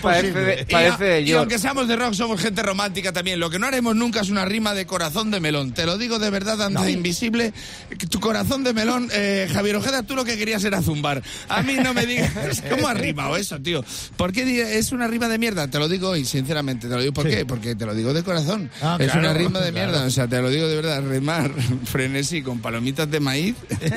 Parece 0.02 0.32
de, 0.40 0.62
Y- 0.68 0.72
parece 0.72 1.04
de 1.04 1.22
y, 1.22 1.32
aunque 1.34 1.60
seamos 1.60 1.88
de 1.88 1.96
rock, 1.96 2.14
somos 2.14 2.40
gente 2.42 2.62
romántica 2.64 3.12
también. 3.14 3.40
Lo 3.40 3.50
que 3.50 3.60
no 3.60 3.68
haremos 3.68 3.96
nunca 3.96 4.22
es 4.22 4.30
una 4.30 4.46
rima 4.46 4.74
de 4.74 4.86
corazón 4.86 5.32
de 5.32 5.40
melón. 5.40 5.74
Te 5.74 5.86
lo 5.86 5.98
digo 5.98 6.20
de 6.20 6.30
verdad, 6.30 6.62
ante 6.62 6.92
invisible. 6.92 7.54
que 7.98 8.08
Tu 8.08 8.20
corazón 8.20 8.64
de 8.64 8.74
melón, 8.74 9.10
eh, 9.14 9.50
Javier 9.52 9.76
Ojeda, 9.76 10.04
tú 10.04 10.16
lo 10.16 10.24
que 10.26 10.38
querías 10.38 10.64
era 10.64 10.82
zumbar. 10.82 11.22
A 11.50 11.62
mí 11.64 11.76
no 11.84 11.94
me 11.94 12.06
digas 12.06 12.32
cómo 12.70 12.88
has 12.88 12.98
rimado 13.00 13.36
eso, 13.38 13.60
tío. 13.62 13.84
¿Por 14.18 14.32
qué 14.32 14.78
es 14.78 14.92
una 14.92 15.08
rima 15.08 15.28
de 15.28 15.38
mierda? 15.38 15.68
Te 15.68 15.80
lo 15.80 15.88
digo 15.90 16.10
hoy, 16.10 16.26
sinceramente. 16.26 16.88
Te 16.88 16.96
lo 16.96 17.02
digo 17.02 17.14
por 17.14 17.26
Sí. 17.30 17.36
qué. 17.36 17.46
Porque 17.46 17.76
te 17.76 17.86
lo 17.86 17.94
digo 17.94 18.14
de 18.14 18.24
corazón. 18.24 18.70
Ah, 18.82 18.98
es 19.00 19.12
claro, 19.12 19.20
una 19.30 19.34
rima 19.34 19.60
de 19.60 19.72
claro. 19.72 19.92
mierda. 19.92 20.06
O 20.08 20.12
sea, 20.12 20.28
te 20.28 20.42
lo 20.42 20.50
digo 20.50 20.68
de 20.68 20.76
verdad. 20.76 21.02
Rimar 21.08 21.52
frenesí 21.86 22.42
con 22.42 22.60
palomitas 22.60 23.10
de 23.12 23.20
maíz. 23.20 23.56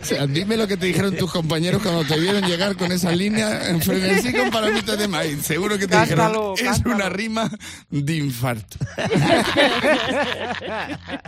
O 0.00 0.04
sea, 0.04 0.26
dime 0.26 0.56
lo 0.56 0.66
que 0.66 0.76
te 0.76 0.86
dijeron 0.86 1.14
tus 1.16 1.30
compañeros 1.30 1.82
cuando 1.82 2.04
te 2.04 2.18
vieron 2.18 2.42
llegar 2.44 2.76
con 2.76 2.90
esa 2.92 3.12
línea 3.12 3.57
en 3.68 3.82
frenesí 3.82 4.32
con 4.32 4.50
palomitas 4.50 4.98
de 4.98 5.08
maíz. 5.08 5.42
Seguro 5.44 5.76
que 5.78 5.86
te 5.86 5.94
Cántalo, 5.94 6.54
dijeron, 6.56 6.58
es 6.58 6.64
cántalo". 6.82 6.94
una 6.94 7.08
rima 7.08 7.50
de 7.90 8.16
infarto. 8.16 8.76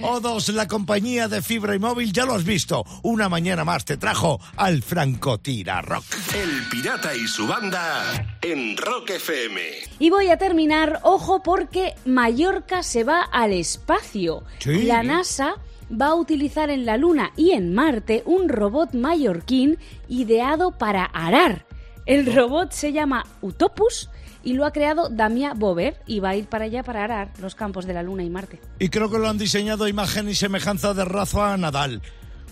O2, 0.00 0.52
la 0.52 0.66
compañía 0.66 1.28
de 1.28 1.40
fibra 1.40 1.74
y 1.74 1.78
móvil, 1.78 2.12
ya 2.12 2.24
lo 2.26 2.34
has 2.34 2.42
visto. 2.44 2.84
Una 3.02 3.28
mañana 3.28 3.64
más 3.64 3.84
te 3.84 3.96
trajo 3.96 4.40
al 4.56 4.82
Francotira 4.82 5.80
Rock. 5.82 6.04
El 6.34 6.68
pirata 6.68 7.14
y 7.14 7.26
su 7.28 7.46
banda 7.46 8.36
en 8.42 8.76
Rock 8.76 9.10
FM. 9.10 9.60
Y 10.00 10.10
voy 10.10 10.30
a 10.30 10.36
terminar, 10.36 10.98
ojo, 11.04 11.42
porque 11.44 11.94
Mallorca 12.04 12.82
se 12.82 13.04
va 13.04 13.22
al 13.22 13.52
espacio. 13.52 14.42
Sí. 14.58 14.82
La 14.82 15.02
NASA 15.04 15.54
va 15.90 16.08
a 16.08 16.14
utilizar 16.14 16.70
en 16.70 16.86
la 16.86 16.96
Luna 16.96 17.32
y 17.36 17.52
en 17.52 17.74
Marte 17.74 18.22
un 18.26 18.48
robot 18.48 18.94
mallorquín 18.94 19.78
ideado 20.08 20.72
para 20.72 21.04
arar. 21.04 21.66
El 22.06 22.32
robot 22.34 22.72
se 22.72 22.92
llama 22.92 23.24
Utopus 23.40 24.10
y 24.42 24.52
lo 24.52 24.66
ha 24.66 24.72
creado 24.72 25.08
Damia 25.08 25.54
Bover 25.54 25.96
y 26.06 26.20
va 26.20 26.30
a 26.30 26.36
ir 26.36 26.46
para 26.46 26.66
allá 26.66 26.82
para 26.82 27.04
arar 27.04 27.32
los 27.38 27.54
campos 27.54 27.86
de 27.86 27.94
la 27.94 28.02
Luna 28.02 28.22
y 28.24 28.30
Marte. 28.30 28.60
Y 28.78 28.88
creo 28.88 29.10
que 29.10 29.18
lo 29.18 29.28
han 29.28 29.38
diseñado 29.38 29.84
a 29.84 29.88
imagen 29.88 30.28
y 30.28 30.34
semejanza 30.34 30.94
de 30.94 31.04
Rafa 31.04 31.56
Nadal. 31.56 32.02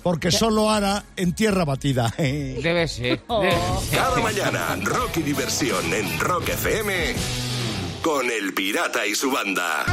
Porque 0.03 0.33
solo 0.33 0.69
hará 0.69 1.05
en 1.15 1.33
tierra 1.33 1.65
batida. 1.65 2.13
Debe 2.19 2.89
ser. 2.89 3.21
Oh. 3.29 3.41
debe 3.41 3.55
ser. 3.89 3.99
Cada 3.99 4.21
mañana, 4.21 4.77
rock 4.83 5.19
y 5.19 5.23
diversión 5.23 5.93
en 5.93 6.19
Rock 6.19 6.49
FM 6.49 7.15
con 8.03 8.29
El 8.31 8.53
Pirata 8.53 9.07
y 9.07 9.15
su 9.15 9.31
banda. 9.31 9.85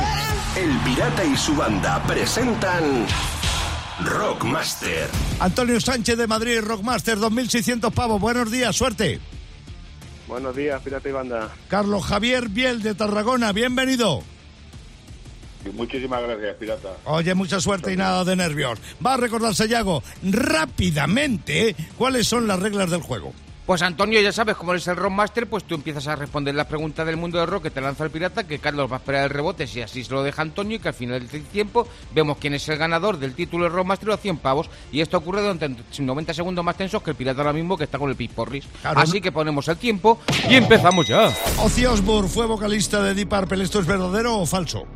El 0.57 0.77
Pirata 0.79 1.23
y 1.23 1.37
su 1.37 1.55
banda 1.55 2.01
presentan 2.07 3.05
Rockmaster. 4.03 5.07
Antonio 5.39 5.79
Sánchez 5.79 6.17
de 6.17 6.27
Madrid, 6.27 6.59
Rockmaster, 6.61 7.17
2.600 7.17 7.91
pavos. 7.91 8.19
Buenos 8.19 8.51
días, 8.51 8.75
suerte. 8.75 9.19
Buenos 10.27 10.55
días, 10.55 10.81
Pirata 10.81 11.09
y 11.09 11.11
Banda. 11.11 11.49
Carlos 11.69 12.05
Javier 12.05 12.49
Biel 12.49 12.81
de 12.81 12.95
Tarragona, 12.95 13.51
bienvenido. 13.51 14.23
Muchísimas 15.73 16.21
gracias, 16.23 16.55
Pirata. 16.55 16.89
Oye, 17.05 17.33
mucha 17.35 17.59
suerte 17.59 17.93
y 17.93 17.97
nada 17.97 18.23
de 18.23 18.35
nervios. 18.35 18.79
Va 19.05 19.15
a 19.15 19.17
recordarse, 19.17 19.67
Yago, 19.67 20.03
rápidamente 20.23 21.75
cuáles 21.97 22.27
son 22.27 22.47
las 22.47 22.59
reglas 22.59 22.89
del 22.89 23.01
juego. 23.01 23.33
Pues 23.69 23.83
Antonio, 23.83 24.19
ya 24.19 24.31
sabes, 24.31 24.55
como 24.55 24.71
eres 24.71 24.87
el 24.87 24.95
Rockmaster, 24.95 25.47
pues 25.47 25.63
tú 25.63 25.75
empiezas 25.75 26.07
a 26.07 26.15
responder 26.15 26.55
las 26.55 26.65
preguntas 26.65 27.05
del 27.05 27.17
mundo 27.17 27.37
del 27.37 27.45
rock 27.45 27.61
que 27.61 27.69
te 27.69 27.79
lanza 27.79 28.03
el 28.03 28.09
pirata, 28.09 28.47
que 28.47 28.57
Carlos 28.57 28.91
va 28.91 28.95
a 28.95 28.97
esperar 28.97 29.25
el 29.25 29.29
rebote 29.29 29.67
si 29.67 29.79
así 29.79 30.03
se 30.03 30.11
lo 30.11 30.23
deja 30.23 30.41
Antonio 30.41 30.77
y 30.77 30.79
que 30.79 30.87
al 30.87 30.95
final 30.95 31.27
del 31.27 31.43
tiempo 31.43 31.87
vemos 32.11 32.37
quién 32.39 32.55
es 32.55 32.67
el 32.67 32.79
ganador 32.79 33.19
del 33.19 33.35
título 33.35 33.65
de 33.65 33.69
Rockmaster 33.69 34.09
a 34.09 34.17
100 34.17 34.37
pavos. 34.37 34.71
Y 34.91 35.01
esto 35.01 35.17
ocurre 35.17 35.41
durante 35.41 35.69
90 35.99 36.33
segundos 36.33 36.65
más 36.65 36.77
tensos 36.77 37.03
que 37.03 37.11
el 37.11 37.15
pirata 37.15 37.41
ahora 37.41 37.53
mismo 37.53 37.77
que 37.77 37.83
está 37.83 37.99
con 37.99 38.09
el 38.09 38.15
pisporris. 38.15 38.65
Claro, 38.81 39.01
así 39.01 39.21
que 39.21 39.31
ponemos 39.31 39.67
el 39.67 39.77
tiempo 39.77 40.19
y 40.49 40.55
empezamos 40.55 41.07
ya. 41.07 41.31
Ozzy 41.59 41.85
Osbourne 41.85 42.27
fue 42.27 42.47
vocalista 42.47 43.03
de 43.03 43.13
Deep 43.13 43.29
Purple. 43.29 43.63
¿Esto 43.63 43.81
es 43.81 43.85
verdadero 43.85 44.39
o 44.39 44.47
falso? 44.47 44.87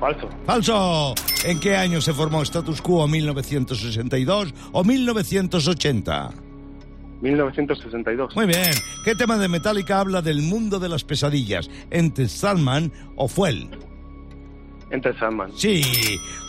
Falso. 0.00 0.28
¡Falso! 0.44 1.14
¿En 1.44 1.60
qué 1.60 1.76
año 1.76 2.00
se 2.00 2.12
formó 2.12 2.42
Status 2.42 2.82
Quo? 2.82 3.06
¿1962 3.06 4.52
o 4.72 4.82
1980? 4.82 6.51
1962. 7.22 8.36
Muy 8.36 8.46
bien. 8.46 8.72
¿Qué 9.04 9.14
tema 9.14 9.38
de 9.38 9.48
Metallica 9.48 10.00
habla 10.00 10.20
del 10.20 10.42
mundo 10.42 10.78
de 10.78 10.88
las 10.88 11.04
pesadillas? 11.04 11.70
¿Entre 11.90 12.28
Sandman 12.28 12.92
o 13.16 13.28
Fuel? 13.28 13.70
Entre 14.90 15.16
Sandman. 15.18 15.50
Sí. 15.56 15.82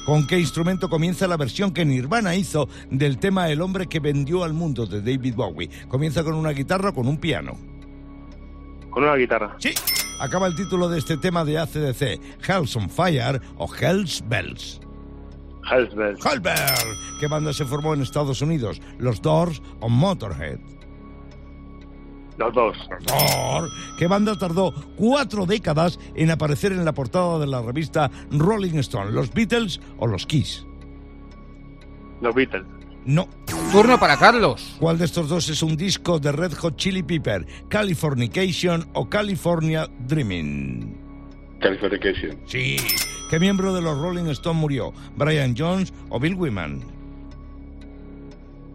¿Con 0.06 0.28
qué 0.28 0.40
instrumento 0.40 0.90
comienza 0.90 1.28
la 1.28 1.38
versión 1.38 1.72
que 1.72 1.86
Nirvana 1.86 2.36
hizo 2.36 2.68
del 2.90 3.18
tema 3.18 3.50
El 3.50 3.62
hombre 3.62 3.88
que 3.88 4.00
vendió 4.00 4.44
al 4.44 4.54
mundo 4.54 4.86
de 4.86 5.00
David 5.00 5.36
Bowie? 5.36 5.70
¿Comienza 5.88 6.24
con 6.24 6.34
una 6.34 6.52
guitarra 6.52 6.90
o 6.90 6.94
con 6.94 7.08
un 7.08 7.18
piano? 7.18 7.58
Con 8.90 9.04
una 9.04 9.16
guitarra. 9.16 9.56
Sí. 9.60 9.74
Acaba 10.20 10.48
el 10.48 10.56
título 10.56 10.90
de 10.90 11.00
este 11.00 11.18
tema 11.18 11.46
de 11.46 11.58
ACDC. 11.58 12.20
Hell's 12.48 12.76
on 12.76 12.90
Fire 12.90 13.40
o 13.58 13.68
Hell's 13.74 14.24
Bells. 14.28 14.82
Hellsbell. 15.70 16.18
Hellbell. 16.24 16.98
¿Qué 17.20 17.28
banda 17.28 17.54
se 17.54 17.66
formó 17.66 17.94
en 17.94 18.02
Estados 18.02 18.42
Unidos? 18.42 18.82
¿Los 18.98 19.22
Doors 19.22 19.62
o 19.80 19.90
Motorhead? 19.90 20.60
Los 22.38 22.54
dos. 22.54 22.76
Doors. 23.08 23.72
¿Qué 23.98 24.08
banda 24.08 24.38
tardó 24.38 24.74
cuatro 24.96 25.46
décadas 25.46 26.00
en 26.16 26.32
aparecer 26.32 26.72
en 26.72 26.84
la 26.84 26.94
portada 26.94 27.40
de 27.40 27.48
la 27.48 27.62
revista 27.62 28.10
Rolling 28.32 28.80
Stone? 28.80 29.12
¿Los 29.12 29.32
Beatles 29.34 29.80
o 29.98 30.08
los 30.08 30.26
Kiss? 30.26 30.66
Los 32.22 32.34
Beatles. 32.34 32.66
No. 33.06 33.28
Turno 33.72 34.00
para 34.00 34.18
Carlos. 34.18 34.76
¿Cuál 34.80 34.98
de 34.98 35.06
estos 35.06 35.28
dos 35.28 35.50
es 35.50 35.62
un 35.62 35.76
disco 35.76 36.20
de 36.20 36.32
Red 36.32 36.54
Hot 36.54 36.76
Chili 36.76 37.04
Pepper? 37.04 37.46
¿Californication 37.70 38.88
o 38.94 39.10
California 39.10 39.88
Dreaming? 40.08 41.03
Californication. 41.64 42.38
Sí. 42.46 42.76
¿Qué 43.30 43.40
miembro 43.40 43.74
de 43.74 43.82
los 43.82 43.98
Rolling 43.98 44.26
Stone 44.32 44.60
murió? 44.60 44.94
¿Brian 45.16 45.56
Jones 45.58 45.94
o 46.10 46.20
Bill 46.20 46.36
Wyman? 46.36 46.84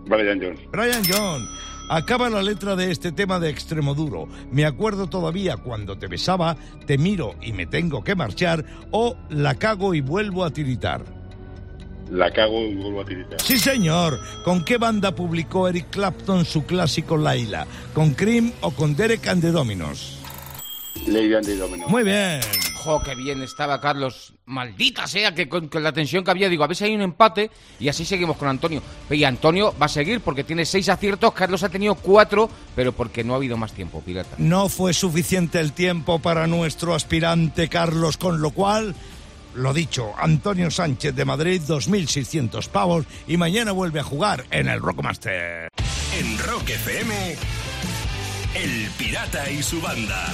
Brian 0.06 0.40
Jones. 0.40 0.60
Brian 0.72 1.02
Jones. 1.06 1.46
Acaba 1.90 2.28
la 2.30 2.42
letra 2.42 2.76
de 2.76 2.90
este 2.90 3.12
tema 3.12 3.38
de 3.40 3.50
extremo 3.50 3.94
duro. 3.94 4.26
Me 4.50 4.64
acuerdo 4.64 5.06
todavía 5.06 5.58
cuando 5.58 5.98
te 5.98 6.06
besaba, 6.06 6.56
te 6.86 6.98
miro 6.98 7.34
y 7.42 7.52
me 7.52 7.66
tengo 7.66 8.02
que 8.02 8.14
marchar, 8.14 8.64
o 8.90 9.16
la 9.28 9.54
cago 9.54 9.94
y 9.94 10.00
vuelvo 10.00 10.44
a 10.44 10.50
tiritar. 10.50 11.04
La 12.10 12.32
cago 12.32 12.62
y 12.62 12.74
vuelvo 12.74 13.02
a 13.02 13.04
tiritar. 13.04 13.40
Sí, 13.40 13.58
señor. 13.58 14.18
¿Con 14.44 14.64
qué 14.64 14.78
banda 14.78 15.14
publicó 15.14 15.68
Eric 15.68 15.90
Clapton 15.90 16.46
su 16.46 16.64
clásico 16.64 17.18
Laila? 17.18 17.66
¿Con 17.92 18.14
Cream 18.14 18.50
o 18.62 18.70
con 18.70 18.96
Derek 18.96 19.26
and 19.28 19.42
the 19.42 19.50
Dominos? 19.50 20.18
Lady 21.06 21.34
and 21.34 21.46
the 21.46 21.56
Domino. 21.56 21.88
Muy 21.88 22.02
bien. 22.02 22.40
Jo, 22.88 23.02
qué 23.02 23.14
bien 23.14 23.42
estaba 23.42 23.82
Carlos. 23.82 24.32
Maldita 24.46 25.06
sea 25.06 25.34
que 25.34 25.46
con, 25.46 25.68
con 25.68 25.82
la 25.82 25.92
tensión 25.92 26.24
que 26.24 26.30
había, 26.30 26.48
digo, 26.48 26.64
a 26.64 26.66
ver 26.66 26.74
si 26.74 26.84
hay 26.84 26.94
un 26.94 27.02
empate 27.02 27.50
y 27.78 27.88
así 27.88 28.06
seguimos 28.06 28.38
con 28.38 28.48
Antonio. 28.48 28.80
Y 29.10 29.24
Antonio 29.24 29.74
va 29.78 29.84
a 29.84 29.88
seguir 29.90 30.22
porque 30.22 30.42
tiene 30.42 30.64
seis 30.64 30.88
aciertos, 30.88 31.34
Carlos 31.34 31.62
ha 31.62 31.68
tenido 31.68 31.96
cuatro, 31.96 32.48
pero 32.74 32.92
porque 32.92 33.22
no 33.24 33.34
ha 33.34 33.36
habido 33.36 33.58
más 33.58 33.74
tiempo, 33.74 34.00
pirata. 34.00 34.36
No 34.38 34.70
fue 34.70 34.94
suficiente 34.94 35.60
el 35.60 35.74
tiempo 35.74 36.18
para 36.20 36.46
nuestro 36.46 36.94
aspirante 36.94 37.68
Carlos, 37.68 38.16
con 38.16 38.40
lo 38.40 38.52
cual, 38.52 38.94
lo 39.54 39.74
dicho, 39.74 40.14
Antonio 40.16 40.70
Sánchez 40.70 41.14
de 41.14 41.26
Madrid, 41.26 41.60
2.600 41.60 42.68
pavos 42.68 43.04
y 43.26 43.36
mañana 43.36 43.72
vuelve 43.72 44.00
a 44.00 44.04
jugar 44.04 44.46
en 44.50 44.66
el 44.66 44.80
Rockmaster. 44.80 45.68
En 46.18 46.38
Rock 46.38 46.70
FM, 46.70 47.36
El 48.54 48.90
Pirata 48.96 49.50
y 49.50 49.62
su 49.62 49.78
banda. 49.82 50.32